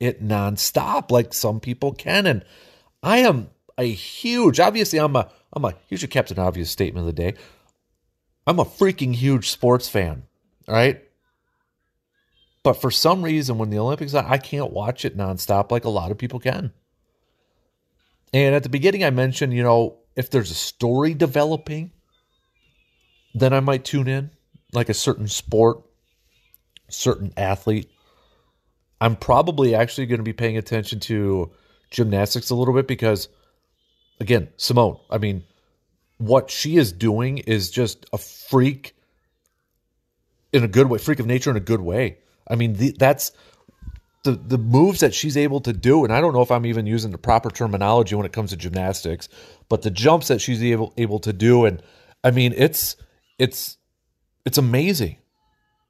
it 0.00 0.22
nonstop 0.22 1.10
like 1.10 1.34
some 1.34 1.60
people 1.60 1.92
can, 1.92 2.26
and 2.26 2.44
I 3.02 3.18
am 3.18 3.50
a 3.76 3.90
huge. 3.90 4.60
Obviously, 4.60 4.98
I'm 4.98 5.16
a 5.16 5.30
I'm 5.52 5.64
a 5.64 5.74
your 5.88 5.98
Captain 6.08 6.38
Obvious 6.38 6.70
statement 6.70 7.08
of 7.08 7.14
the 7.14 7.22
day. 7.22 7.38
I'm 8.46 8.58
a 8.58 8.64
freaking 8.64 9.14
huge 9.14 9.50
sports 9.50 9.88
fan. 9.88 10.22
right? 10.66 11.02
But 12.62 12.74
for 12.74 12.90
some 12.90 13.22
reason, 13.22 13.58
when 13.58 13.70
the 13.70 13.78
Olympics 13.78 14.14
I 14.14 14.38
can't 14.38 14.72
watch 14.72 15.04
it 15.04 15.16
nonstop 15.16 15.70
like 15.70 15.84
a 15.84 15.90
lot 15.90 16.10
of 16.10 16.18
people 16.18 16.40
can. 16.40 16.72
And 18.32 18.54
at 18.54 18.62
the 18.62 18.68
beginning, 18.68 19.04
I 19.04 19.10
mentioned, 19.10 19.54
you 19.54 19.62
know, 19.62 19.98
if 20.16 20.30
there's 20.30 20.50
a 20.50 20.54
story 20.54 21.14
developing, 21.14 21.92
then 23.34 23.52
I 23.52 23.60
might 23.60 23.84
tune 23.84 24.08
in, 24.08 24.30
like 24.72 24.88
a 24.88 24.94
certain 24.94 25.28
sport, 25.28 25.82
certain 26.88 27.32
athlete. 27.36 27.90
I'm 29.00 29.16
probably 29.16 29.74
actually 29.74 30.06
going 30.06 30.18
to 30.18 30.24
be 30.24 30.32
paying 30.32 30.56
attention 30.56 31.00
to 31.00 31.50
gymnastics 31.90 32.50
a 32.50 32.54
little 32.54 32.74
bit 32.74 32.86
because 32.86 33.28
again, 34.20 34.48
Simone, 34.56 34.98
I 35.10 35.18
mean, 35.18 35.44
what 36.18 36.50
she 36.50 36.76
is 36.76 36.92
doing 36.92 37.38
is 37.38 37.70
just 37.70 38.06
a 38.12 38.18
freak 38.18 38.94
in 40.52 40.64
a 40.64 40.68
good 40.68 40.88
way, 40.88 40.98
freak 40.98 41.20
of 41.20 41.26
nature 41.26 41.50
in 41.50 41.56
a 41.56 41.60
good 41.60 41.80
way. 41.80 42.18
I 42.48 42.56
mean, 42.56 42.74
the, 42.74 42.94
that's 42.98 43.32
the 44.24 44.32
the 44.32 44.58
moves 44.58 45.00
that 45.00 45.14
she's 45.14 45.36
able 45.36 45.60
to 45.60 45.72
do, 45.72 46.04
and 46.04 46.12
I 46.12 46.20
don't 46.20 46.32
know 46.32 46.42
if 46.42 46.50
I'm 46.50 46.66
even 46.66 46.86
using 46.86 47.12
the 47.12 47.18
proper 47.18 47.50
terminology 47.50 48.14
when 48.14 48.26
it 48.26 48.32
comes 48.32 48.50
to 48.50 48.56
gymnastics, 48.56 49.28
but 49.68 49.82
the 49.82 49.90
jumps 49.90 50.28
that 50.28 50.40
she's 50.40 50.62
able 50.62 50.92
able 50.96 51.20
to 51.20 51.32
do, 51.32 51.64
and 51.64 51.82
I 52.24 52.30
mean, 52.30 52.52
it's 52.56 52.96
it's 53.38 53.76
it's 54.44 54.58
amazing. 54.58 55.18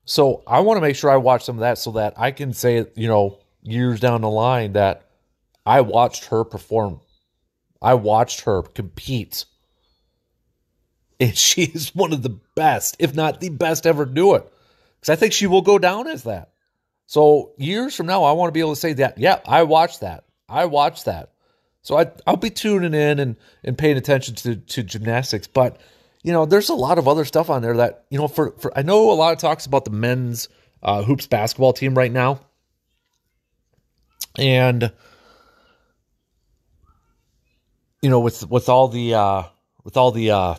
So 0.08 0.42
I 0.46 0.60
want 0.60 0.78
to 0.78 0.80
make 0.80 0.96
sure 0.96 1.10
I 1.10 1.16
watch 1.16 1.44
some 1.44 1.56
of 1.56 1.60
that 1.60 1.78
so 1.78 1.92
that 1.92 2.14
I 2.16 2.30
can 2.30 2.52
say, 2.52 2.86
you 2.94 3.08
know, 3.08 3.38
years 3.62 4.00
down 4.00 4.22
the 4.22 4.30
line 4.30 4.72
that 4.72 5.02
I 5.66 5.82
watched 5.82 6.26
her 6.26 6.44
perform 6.44 7.00
I 7.80 7.94
watched 7.94 8.42
her 8.42 8.62
compete. 8.62 9.44
And 11.20 11.36
she 11.36 11.62
is 11.62 11.94
one 11.94 12.12
of 12.12 12.22
the 12.22 12.38
best, 12.54 12.96
if 12.98 13.14
not 13.14 13.40
the 13.40 13.50
best 13.50 13.86
ever 13.86 14.04
do 14.04 14.34
it. 14.34 14.50
Because 15.00 15.10
I 15.10 15.16
think 15.16 15.32
she 15.32 15.46
will 15.46 15.62
go 15.62 15.78
down 15.78 16.08
as 16.08 16.24
that. 16.24 16.52
So 17.06 17.52
years 17.56 17.94
from 17.94 18.06
now, 18.06 18.24
I 18.24 18.32
want 18.32 18.48
to 18.48 18.52
be 18.52 18.60
able 18.60 18.74
to 18.74 18.80
say 18.80 18.94
that, 18.94 19.18
yeah, 19.18 19.40
I 19.46 19.62
watched 19.62 20.00
that. 20.00 20.24
I 20.48 20.66
watched 20.66 21.06
that. 21.06 21.32
So 21.82 21.98
I, 21.98 22.10
I'll 22.26 22.36
be 22.36 22.50
tuning 22.50 22.92
in 22.92 23.18
and, 23.18 23.36
and 23.64 23.78
paying 23.78 23.96
attention 23.96 24.34
to, 24.36 24.56
to 24.56 24.82
gymnastics. 24.82 25.46
But, 25.46 25.80
you 26.22 26.32
know, 26.32 26.46
there's 26.46 26.68
a 26.68 26.74
lot 26.74 26.98
of 26.98 27.08
other 27.08 27.24
stuff 27.24 27.50
on 27.50 27.62
there 27.62 27.76
that, 27.76 28.04
you 28.10 28.18
know, 28.18 28.28
for, 28.28 28.52
for 28.58 28.76
I 28.76 28.82
know 28.82 29.10
a 29.10 29.14
lot 29.14 29.32
of 29.32 29.38
talks 29.38 29.66
about 29.66 29.84
the 29.84 29.90
men's 29.90 30.48
uh, 30.82 31.02
hoops 31.02 31.26
basketball 31.26 31.72
team 31.72 31.94
right 31.94 32.12
now. 32.12 32.40
And 34.36 34.92
you 38.02 38.10
know, 38.10 38.20
with 38.20 38.48
with 38.48 38.68
all 38.68 38.88
the 38.88 39.14
uh, 39.14 39.42
with 39.84 39.96
all 39.96 40.12
the 40.12 40.30
uh, 40.30 40.54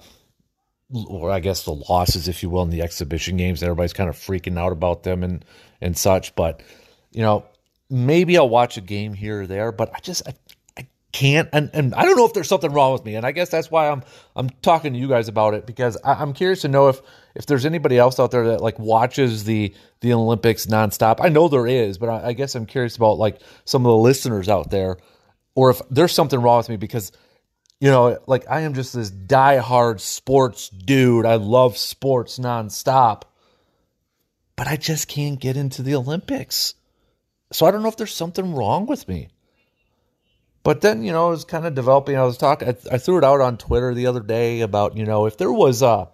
or 1.08 1.32
I 1.32 1.40
guess 1.40 1.64
the 1.64 1.74
losses, 1.74 2.28
if 2.28 2.44
you 2.44 2.50
will, 2.50 2.64
in 2.64 2.70
the 2.70 2.82
exhibition 2.82 3.38
games, 3.38 3.64
everybody's 3.64 3.94
kind 3.94 4.10
of 4.10 4.16
freaking 4.16 4.58
out 4.58 4.72
about 4.72 5.04
them 5.04 5.24
and 5.24 5.46
and 5.82 5.98
such. 5.98 6.36
But 6.36 6.62
you 7.12 7.22
know, 7.22 7.46
maybe 7.90 8.38
I'll 8.38 8.50
watch 8.50 8.78
a 8.78 8.82
game 8.82 9.14
here 9.14 9.42
or 9.42 9.48
there, 9.48 9.72
but 9.72 9.92
I 9.96 10.00
just 10.00 10.28
I, 10.28 10.34
can't, 11.12 11.50
and, 11.54 11.72
and 11.74 11.96
I 11.96 12.04
don't 12.04 12.16
know 12.16 12.26
if 12.26 12.34
there's 12.34 12.48
something 12.48 12.72
wrong 12.72 12.94
with 12.94 13.04
me, 13.04 13.16
and 13.16 13.26
I 13.26 13.32
guess 13.32 13.50
that's 13.50 13.72
why 13.72 13.90
I'm 13.90 14.04
I'm 14.36 14.50
talking 14.62 14.94
to 14.94 15.00
you 15.00 15.08
guys 15.08 15.28
about 15.28 15.54
it 15.56 15.66
because 15.66 15.98
I, 16.04 16.22
am 16.22 16.34
curious 16.34 16.62
to 16.62 16.68
know 16.68 16.90
if 16.90 17.02
if 17.36 17.46
there's 17.48 17.66
anybody 17.66 17.98
else 17.98 18.20
out 18.20 18.32
there 18.32 18.50
that 18.50 18.62
like 18.62 18.78
watches 18.78 19.44
the 19.44 19.74
the 20.02 20.14
Olympics 20.14 20.68
nonstop. 20.68 21.18
I 21.20 21.30
know 21.30 21.48
there 21.48 21.68
is, 21.68 21.98
but 21.98 22.10
I, 22.10 22.28
I 22.28 22.34
guess 22.34 22.54
I'm 22.54 22.66
curious 22.66 22.96
about 22.96 23.18
like 23.18 23.42
some 23.66 23.86
of 23.86 23.90
the 23.90 23.98
listeners 23.98 24.50
out 24.50 24.70
there, 24.70 24.98
or 25.56 25.72
if 25.72 25.82
there's 25.90 26.14
something 26.14 26.40
wrong 26.40 26.58
with 26.58 26.70
me 26.70 26.78
because 26.78 27.12
you 27.80 27.90
know, 27.90 28.20
like 28.28 28.46
I 28.50 28.62
am 28.62 28.74
just 28.74 28.94
this 28.94 29.10
die-hard 29.10 30.02
sports 30.02 30.70
dude. 30.70 31.26
I 31.26 31.36
love 31.36 31.78
sports 31.78 32.38
nonstop. 32.38 33.24
But 34.56 34.68
I 34.68 34.76
just 34.76 35.08
can't 35.08 35.40
get 35.40 35.56
into 35.56 35.82
the 35.82 35.96
Olympics. 35.96 36.74
So 37.54 37.66
I 37.66 37.72
don't 37.72 37.82
know 37.82 37.88
if 37.88 37.96
there's 37.96 38.14
something 38.14 38.54
wrong 38.54 38.86
with 38.86 39.08
me. 39.08 39.30
But 40.64 40.82
then, 40.82 41.04
you 41.04 41.12
know, 41.12 41.28
I 41.28 41.30
was 41.30 41.46
kind 41.46 41.66
of 41.66 41.74
developing. 41.74 42.18
I 42.18 42.24
was 42.24 42.38
talking, 42.38 42.68
I, 42.68 42.76
I 42.92 42.98
threw 42.98 43.18
it 43.18 43.24
out 43.24 43.42
on 43.42 43.58
Twitter 43.58 43.94
the 43.94 44.08
other 44.08 44.20
day 44.20 44.62
about, 44.62 44.98
you 44.98 45.06
know, 45.06 45.26
if 45.26 45.38
there 45.38 45.52
was 45.52 45.82
a, 45.82 46.10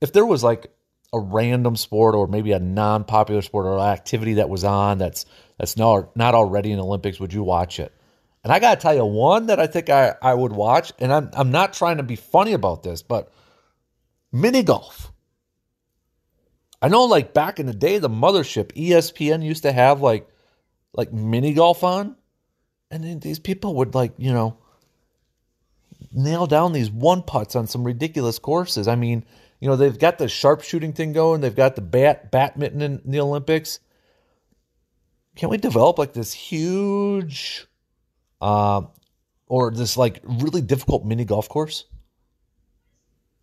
if 0.00 0.12
there 0.12 0.26
was 0.26 0.42
like 0.42 0.72
a 1.12 1.20
random 1.20 1.76
sport 1.76 2.14
or 2.16 2.26
maybe 2.26 2.52
a 2.52 2.58
non-popular 2.58 3.42
sport 3.42 3.66
or 3.66 3.78
activity 3.78 4.34
that 4.34 4.48
was 4.48 4.64
on 4.64 4.98
that's 4.98 5.26
that's 5.58 5.76
not 5.76 6.16
not 6.16 6.34
already 6.34 6.72
in 6.72 6.80
Olympics, 6.80 7.20
would 7.20 7.32
you 7.32 7.44
watch 7.44 7.78
it? 7.78 7.92
And 8.42 8.52
I 8.52 8.58
got 8.58 8.74
to 8.74 8.80
tell 8.80 8.94
you, 8.94 9.04
one 9.04 9.46
that 9.46 9.60
I 9.60 9.66
think 9.66 9.88
I, 9.88 10.14
I 10.20 10.34
would 10.34 10.52
watch, 10.52 10.92
and 10.98 11.10
I'm, 11.12 11.30
I'm 11.32 11.50
not 11.50 11.72
trying 11.72 11.96
to 11.96 12.02
be 12.02 12.16
funny 12.16 12.52
about 12.52 12.82
this, 12.82 13.02
but 13.02 13.32
mini 14.30 14.62
golf. 14.62 15.12
I 16.82 16.88
know, 16.88 17.04
like 17.04 17.32
back 17.32 17.58
in 17.58 17.64
the 17.64 17.72
day, 17.72 17.96
the 17.96 18.10
mothership 18.10 18.72
ESPN 18.74 19.42
used 19.42 19.62
to 19.62 19.72
have 19.72 20.02
like 20.02 20.28
like 20.92 21.12
mini 21.12 21.54
golf 21.54 21.82
on, 21.82 22.16
and 22.94 23.02
then 23.02 23.18
these 23.18 23.40
people 23.40 23.74
would 23.74 23.94
like 23.94 24.12
you 24.18 24.32
know 24.32 24.56
nail 26.12 26.46
down 26.46 26.72
these 26.72 26.90
one 26.90 27.22
putts 27.22 27.56
on 27.56 27.66
some 27.66 27.82
ridiculous 27.82 28.38
courses. 28.38 28.86
I 28.86 28.94
mean, 28.94 29.24
you 29.58 29.68
know, 29.68 29.74
they've 29.74 29.98
got 29.98 30.16
the 30.18 30.28
sharpshooting 30.28 30.92
thing 30.92 31.12
going, 31.12 31.40
they've 31.40 31.54
got 31.54 31.74
the 31.74 31.82
bat 31.82 32.30
badminton 32.30 32.82
in 32.82 33.10
the 33.10 33.20
Olympics. 33.20 33.80
Can't 35.34 35.50
we 35.50 35.58
develop 35.58 35.98
like 35.98 36.12
this 36.12 36.32
huge 36.32 37.66
uh, 38.40 38.82
or 39.48 39.72
this 39.72 39.96
like 39.96 40.20
really 40.22 40.60
difficult 40.60 41.04
mini 41.04 41.24
golf 41.24 41.48
course. 41.48 41.86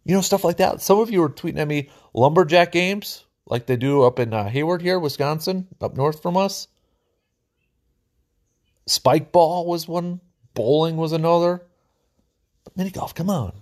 You 0.05 0.15
know, 0.15 0.21
stuff 0.21 0.45
like 0.45 0.57
that. 0.57 0.81
Some 0.81 0.99
of 0.99 1.11
you 1.11 1.19
were 1.19 1.29
tweeting 1.29 1.59
at 1.59 1.67
me 1.67 1.89
lumberjack 2.13 2.71
games. 2.71 3.25
like 3.45 3.65
they 3.65 3.75
do 3.75 4.03
up 4.03 4.17
in 4.17 4.33
uh, 4.33 4.47
Hayward 4.47 4.81
here, 4.81 4.97
Wisconsin, 4.97 5.67
up 5.81 5.97
north 5.97 6.21
from 6.21 6.37
us. 6.37 6.69
Spike 8.91 9.31
ball 9.31 9.65
was 9.65 9.87
one, 9.87 10.19
bowling 10.53 10.97
was 10.97 11.13
another. 11.13 11.63
But 12.65 12.75
mini 12.75 12.91
golf, 12.91 13.15
come 13.15 13.29
on. 13.29 13.53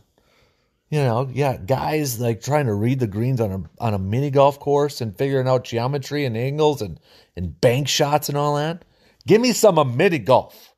You 0.89 1.01
know, 1.03 1.29
yeah, 1.31 1.55
guys 1.55 2.19
like 2.19 2.41
trying 2.41 2.65
to 2.65 2.73
read 2.73 2.99
the 2.99 3.05
greens 3.05 3.39
on 3.39 3.51
a 3.51 3.83
on 3.83 3.93
a 3.93 3.99
mini 3.99 4.31
golf 4.31 4.59
course 4.59 5.01
and 5.01 5.15
figuring 5.15 5.47
out 5.47 5.65
geometry 5.65 6.25
and 6.25 6.35
angles 6.35 6.81
and 6.81 6.99
and 7.35 7.61
bank 7.61 7.87
shots 7.87 8.27
and 8.27 8.37
all 8.37 8.55
that. 8.55 8.83
Give 9.27 9.39
me 9.39 9.53
some 9.53 9.77
of 9.77 9.95
mini 9.95 10.17
golf. 10.17 10.73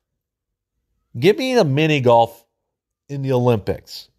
Give 1.18 1.38
me 1.38 1.56
a 1.56 1.64
mini 1.64 2.02
golf 2.02 2.44
in 3.08 3.22
the 3.22 3.32
Olympics. 3.32 4.10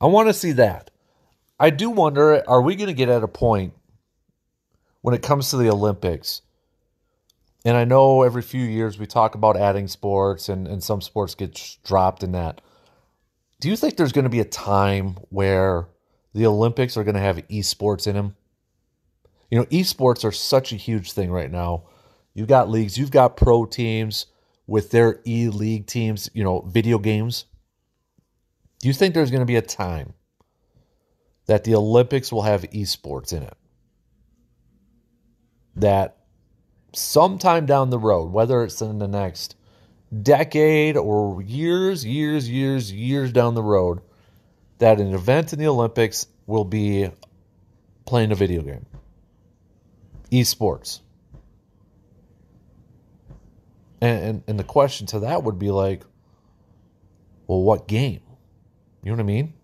I 0.00 0.06
want 0.06 0.28
to 0.28 0.34
see 0.34 0.52
that. 0.52 0.90
I 1.60 1.70
do 1.70 1.90
wonder 1.90 2.42
are 2.48 2.60
we 2.60 2.74
going 2.74 2.88
to 2.88 2.92
get 2.92 3.08
at 3.08 3.22
a 3.22 3.28
point 3.28 3.74
when 5.02 5.14
it 5.14 5.22
comes 5.22 5.50
to 5.50 5.58
the 5.58 5.70
Olympics? 5.70 6.42
And 7.68 7.76
I 7.76 7.84
know 7.84 8.22
every 8.22 8.40
few 8.40 8.64
years 8.64 8.98
we 8.98 9.04
talk 9.04 9.34
about 9.34 9.54
adding 9.54 9.88
sports 9.88 10.48
and, 10.48 10.66
and 10.66 10.82
some 10.82 11.02
sports 11.02 11.34
get 11.34 11.76
dropped 11.84 12.22
in 12.22 12.32
that. 12.32 12.62
Do 13.60 13.68
you 13.68 13.76
think 13.76 13.96
there's 13.98 14.12
going 14.12 14.24
to 14.24 14.30
be 14.30 14.40
a 14.40 14.46
time 14.46 15.18
where 15.28 15.86
the 16.32 16.46
Olympics 16.46 16.96
are 16.96 17.04
going 17.04 17.16
to 17.16 17.20
have 17.20 17.46
esports 17.48 18.06
in 18.06 18.14
them? 18.14 18.36
You 19.50 19.58
know, 19.58 19.66
esports 19.66 20.24
are 20.24 20.32
such 20.32 20.72
a 20.72 20.76
huge 20.76 21.12
thing 21.12 21.30
right 21.30 21.52
now. 21.52 21.82
You've 22.32 22.48
got 22.48 22.70
leagues, 22.70 22.96
you've 22.96 23.10
got 23.10 23.36
pro 23.36 23.66
teams 23.66 24.24
with 24.66 24.90
their 24.90 25.20
e 25.26 25.50
league 25.50 25.86
teams, 25.86 26.30
you 26.32 26.44
know, 26.44 26.60
video 26.60 26.98
games. 26.98 27.44
Do 28.80 28.88
you 28.88 28.94
think 28.94 29.12
there's 29.12 29.30
going 29.30 29.42
to 29.42 29.44
be 29.44 29.56
a 29.56 29.62
time 29.62 30.14
that 31.44 31.64
the 31.64 31.74
Olympics 31.74 32.32
will 32.32 32.44
have 32.44 32.62
esports 32.70 33.34
in 33.34 33.42
it? 33.42 33.58
That 35.76 36.17
sometime 36.92 37.66
down 37.66 37.90
the 37.90 37.98
road, 37.98 38.32
whether 38.32 38.62
it's 38.64 38.80
in 38.80 38.98
the 38.98 39.08
next 39.08 39.56
decade 40.22 40.96
or 40.96 41.42
years, 41.42 42.04
years, 42.04 42.48
years, 42.48 42.92
years 42.92 43.32
down 43.32 43.54
the 43.54 43.62
road, 43.62 44.00
that 44.78 45.00
an 45.00 45.12
event 45.12 45.52
in 45.52 45.58
the 45.58 45.66
Olympics 45.66 46.26
will 46.46 46.64
be 46.64 47.10
playing 48.06 48.32
a 48.32 48.34
video 48.34 48.62
game. 48.62 48.86
Esports. 50.32 51.00
And, 54.00 54.24
and, 54.24 54.42
and 54.46 54.58
the 54.58 54.64
question 54.64 55.06
to 55.08 55.20
that 55.20 55.42
would 55.42 55.58
be 55.58 55.70
like, 55.70 56.04
well, 57.46 57.62
what 57.62 57.88
game? 57.88 58.20
You 59.02 59.10
know 59.10 59.16
what 59.16 59.22
I 59.22 59.26
mean? 59.26 59.54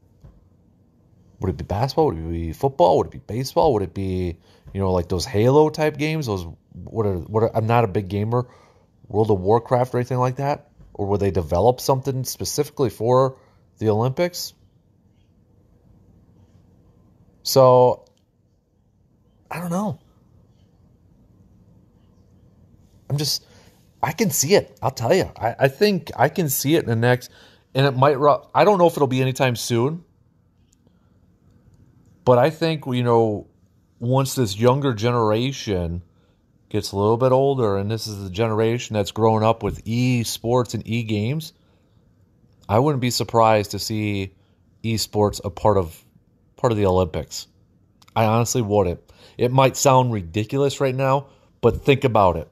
Would 1.40 1.50
it 1.50 1.56
be 1.56 1.64
basketball? 1.64 2.06
Would 2.06 2.18
it 2.18 2.30
be 2.30 2.52
football? 2.52 2.98
Would 2.98 3.08
it 3.08 3.12
be 3.12 3.18
baseball? 3.18 3.72
Would 3.74 3.82
it 3.82 3.94
be, 3.94 4.37
you 4.74 4.80
know, 4.80 4.92
like 4.92 5.08
those 5.08 5.24
Halo 5.24 5.70
type 5.70 5.96
games? 5.96 6.26
Those 6.26 6.46
what 6.72 7.06
are 7.06 7.16
what 7.16 7.44
are, 7.44 7.56
I'm 7.56 7.66
not 7.66 7.84
a 7.84 7.88
big 7.88 8.08
gamer. 8.08 8.46
World 9.06 9.30
of 9.30 9.40
Warcraft 9.40 9.94
or 9.94 9.98
anything 9.98 10.18
like 10.18 10.37
that? 10.37 10.68
Or 10.92 11.06
will 11.06 11.18
they 11.18 11.30
develop 11.30 11.80
something 11.80 12.24
specifically 12.24 12.90
for 12.90 13.38
the 13.78 13.88
Olympics? 13.90 14.52
So, 17.42 18.06
I 19.50 19.60
don't 19.60 19.70
know. 19.70 19.98
I'm 23.10 23.18
just, 23.18 23.44
I 24.02 24.12
can 24.12 24.30
see 24.30 24.54
it. 24.54 24.76
I'll 24.82 24.90
tell 24.90 25.14
you. 25.14 25.30
I, 25.37 25.54
I 25.60 25.68
think 25.68 26.10
I 26.16 26.28
can 26.28 26.48
see 26.48 26.74
it 26.74 26.84
in 26.84 26.88
the 26.88 26.96
next, 26.96 27.30
and 27.74 27.87
it 27.87 27.92
might, 27.92 28.16
I 28.54 28.64
don't 28.64 28.78
know 28.78 28.87
if 28.87 28.96
it'll 28.96 29.06
be 29.06 29.20
anytime 29.20 29.56
soon, 29.56 30.04
but 32.24 32.38
I 32.38 32.50
think, 32.50 32.87
you 32.87 33.02
know, 33.02 33.46
once 33.98 34.35
this 34.35 34.59
younger 34.59 34.94
generation 34.94 36.02
gets 36.68 36.92
a 36.92 36.96
little 36.96 37.16
bit 37.16 37.33
older, 37.33 37.76
and 37.76 37.90
this 37.90 38.07
is 38.07 38.22
the 38.22 38.30
generation 38.30 38.94
that's 38.94 39.12
grown 39.12 39.42
up 39.42 39.62
with 39.62 39.83
e 39.85 40.24
sports 40.24 40.74
and 40.74 40.87
e 40.87 41.02
games, 41.02 41.52
I 42.68 42.78
wouldn't 42.78 43.02
be 43.02 43.11
surprised 43.11 43.72
to 43.72 43.78
see 43.78 44.35
esports 44.83 45.40
a 45.44 45.50
part 45.50 45.76
of 45.76 46.04
part 46.57 46.72
of 46.72 46.78
the 46.78 46.87
Olympics. 46.87 47.46
I 48.16 48.24
honestly 48.24 48.62
wouldn't. 48.62 49.00
It 49.37 49.52
might 49.52 49.76
sound 49.76 50.12
ridiculous 50.12 50.80
right 50.80 50.94
now, 50.94 51.26
but 51.61 51.85
think 51.85 52.04
about 52.04 52.37
it. 52.37 52.48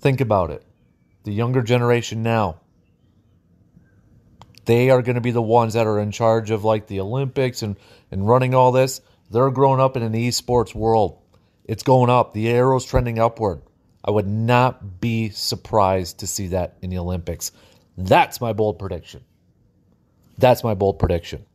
Think 0.00 0.20
about 0.20 0.50
it. 0.50 0.64
The 1.24 1.32
younger 1.32 1.62
generation 1.62 2.22
now, 2.22 2.60
they 4.64 4.90
are 4.90 5.02
going 5.02 5.14
to 5.14 5.20
be 5.20 5.30
the 5.30 5.42
ones 5.42 5.74
that 5.74 5.86
are 5.86 6.00
in 6.00 6.10
charge 6.10 6.50
of 6.50 6.64
like 6.64 6.88
the 6.88 7.00
Olympics 7.00 7.62
and, 7.62 7.76
and 8.10 8.26
running 8.26 8.54
all 8.54 8.72
this. 8.72 9.00
They're 9.32 9.50
growing 9.50 9.80
up 9.80 9.96
in 9.96 10.02
an 10.02 10.12
esports 10.12 10.74
world. 10.74 11.18
It's 11.64 11.82
going 11.82 12.10
up. 12.10 12.34
The 12.34 12.50
arrow's 12.50 12.84
trending 12.84 13.18
upward. 13.18 13.62
I 14.04 14.10
would 14.10 14.26
not 14.26 15.00
be 15.00 15.30
surprised 15.30 16.18
to 16.18 16.26
see 16.26 16.48
that 16.48 16.76
in 16.82 16.90
the 16.90 16.98
Olympics. 16.98 17.52
That's 17.96 18.40
my 18.40 18.52
bold 18.52 18.78
prediction. 18.78 19.24
That's 20.38 20.64
my 20.64 20.74
bold 20.74 20.98
prediction. 20.98 21.46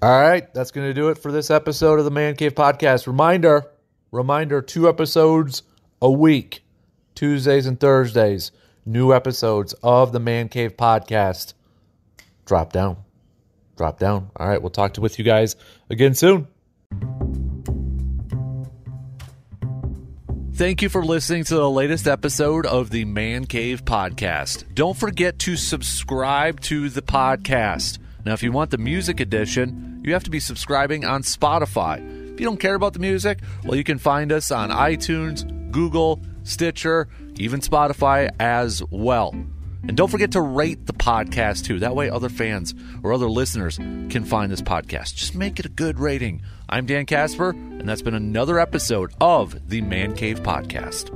All 0.00 0.20
right, 0.20 0.52
that's 0.54 0.70
going 0.70 0.88
to 0.88 0.94
do 0.94 1.08
it 1.10 1.18
for 1.18 1.30
this 1.30 1.50
episode 1.50 1.98
of 1.98 2.04
the 2.04 2.10
Man 2.10 2.36
Cave 2.36 2.54
Podcast. 2.54 3.06
Reminder, 3.06 3.70
reminder, 4.10 4.62
two 4.62 4.88
episodes 4.88 5.62
a 6.00 6.10
week, 6.10 6.64
Tuesdays 7.14 7.66
and 7.66 7.78
Thursdays, 7.78 8.50
new 8.84 9.12
episodes 9.12 9.74
of 9.82 10.12
the 10.12 10.20
Man 10.20 10.48
Cave 10.48 10.76
Podcast. 10.76 11.54
Drop 12.46 12.72
down. 12.72 13.01
Drop 13.82 13.98
down. 13.98 14.30
All 14.36 14.46
right, 14.46 14.62
we'll 14.62 14.70
talk 14.70 14.94
to 14.94 15.00
with 15.00 15.18
you 15.18 15.24
guys 15.24 15.56
again 15.90 16.14
soon. 16.14 16.46
Thank 20.54 20.82
you 20.82 20.88
for 20.88 21.04
listening 21.04 21.42
to 21.42 21.56
the 21.56 21.68
latest 21.68 22.06
episode 22.06 22.64
of 22.64 22.90
the 22.90 23.04
Man 23.04 23.44
Cave 23.44 23.84
Podcast. 23.84 24.72
Don't 24.72 24.96
forget 24.96 25.40
to 25.40 25.56
subscribe 25.56 26.60
to 26.60 26.90
the 26.90 27.02
podcast. 27.02 27.98
Now, 28.24 28.34
if 28.34 28.44
you 28.44 28.52
want 28.52 28.70
the 28.70 28.78
music 28.78 29.18
edition, 29.18 30.00
you 30.04 30.12
have 30.12 30.22
to 30.22 30.30
be 30.30 30.38
subscribing 30.38 31.04
on 31.04 31.24
Spotify. 31.24 31.96
If 32.32 32.38
you 32.38 32.46
don't 32.46 32.60
care 32.60 32.76
about 32.76 32.92
the 32.92 33.00
music, 33.00 33.40
well, 33.64 33.74
you 33.74 33.82
can 33.82 33.98
find 33.98 34.30
us 34.30 34.52
on 34.52 34.70
iTunes, 34.70 35.72
Google, 35.72 36.20
Stitcher, 36.44 37.08
even 37.36 37.58
Spotify 37.58 38.30
as 38.38 38.80
well. 38.92 39.34
And 39.82 39.96
don't 39.96 40.10
forget 40.10 40.32
to 40.32 40.40
rate 40.40 40.86
the 40.86 40.92
podcast 40.92 41.64
too. 41.64 41.80
That 41.80 41.96
way, 41.96 42.08
other 42.08 42.28
fans 42.28 42.74
or 43.02 43.12
other 43.12 43.28
listeners 43.28 43.76
can 43.76 44.24
find 44.24 44.50
this 44.50 44.62
podcast. 44.62 45.16
Just 45.16 45.34
make 45.34 45.58
it 45.58 45.66
a 45.66 45.70
good 45.70 45.98
rating. 45.98 46.42
I'm 46.68 46.86
Dan 46.86 47.04
Kasper, 47.04 47.50
and 47.50 47.88
that's 47.88 48.02
been 48.02 48.14
another 48.14 48.58
episode 48.60 49.12
of 49.20 49.68
the 49.68 49.80
Man 49.80 50.14
Cave 50.14 50.40
Podcast. 50.40 51.10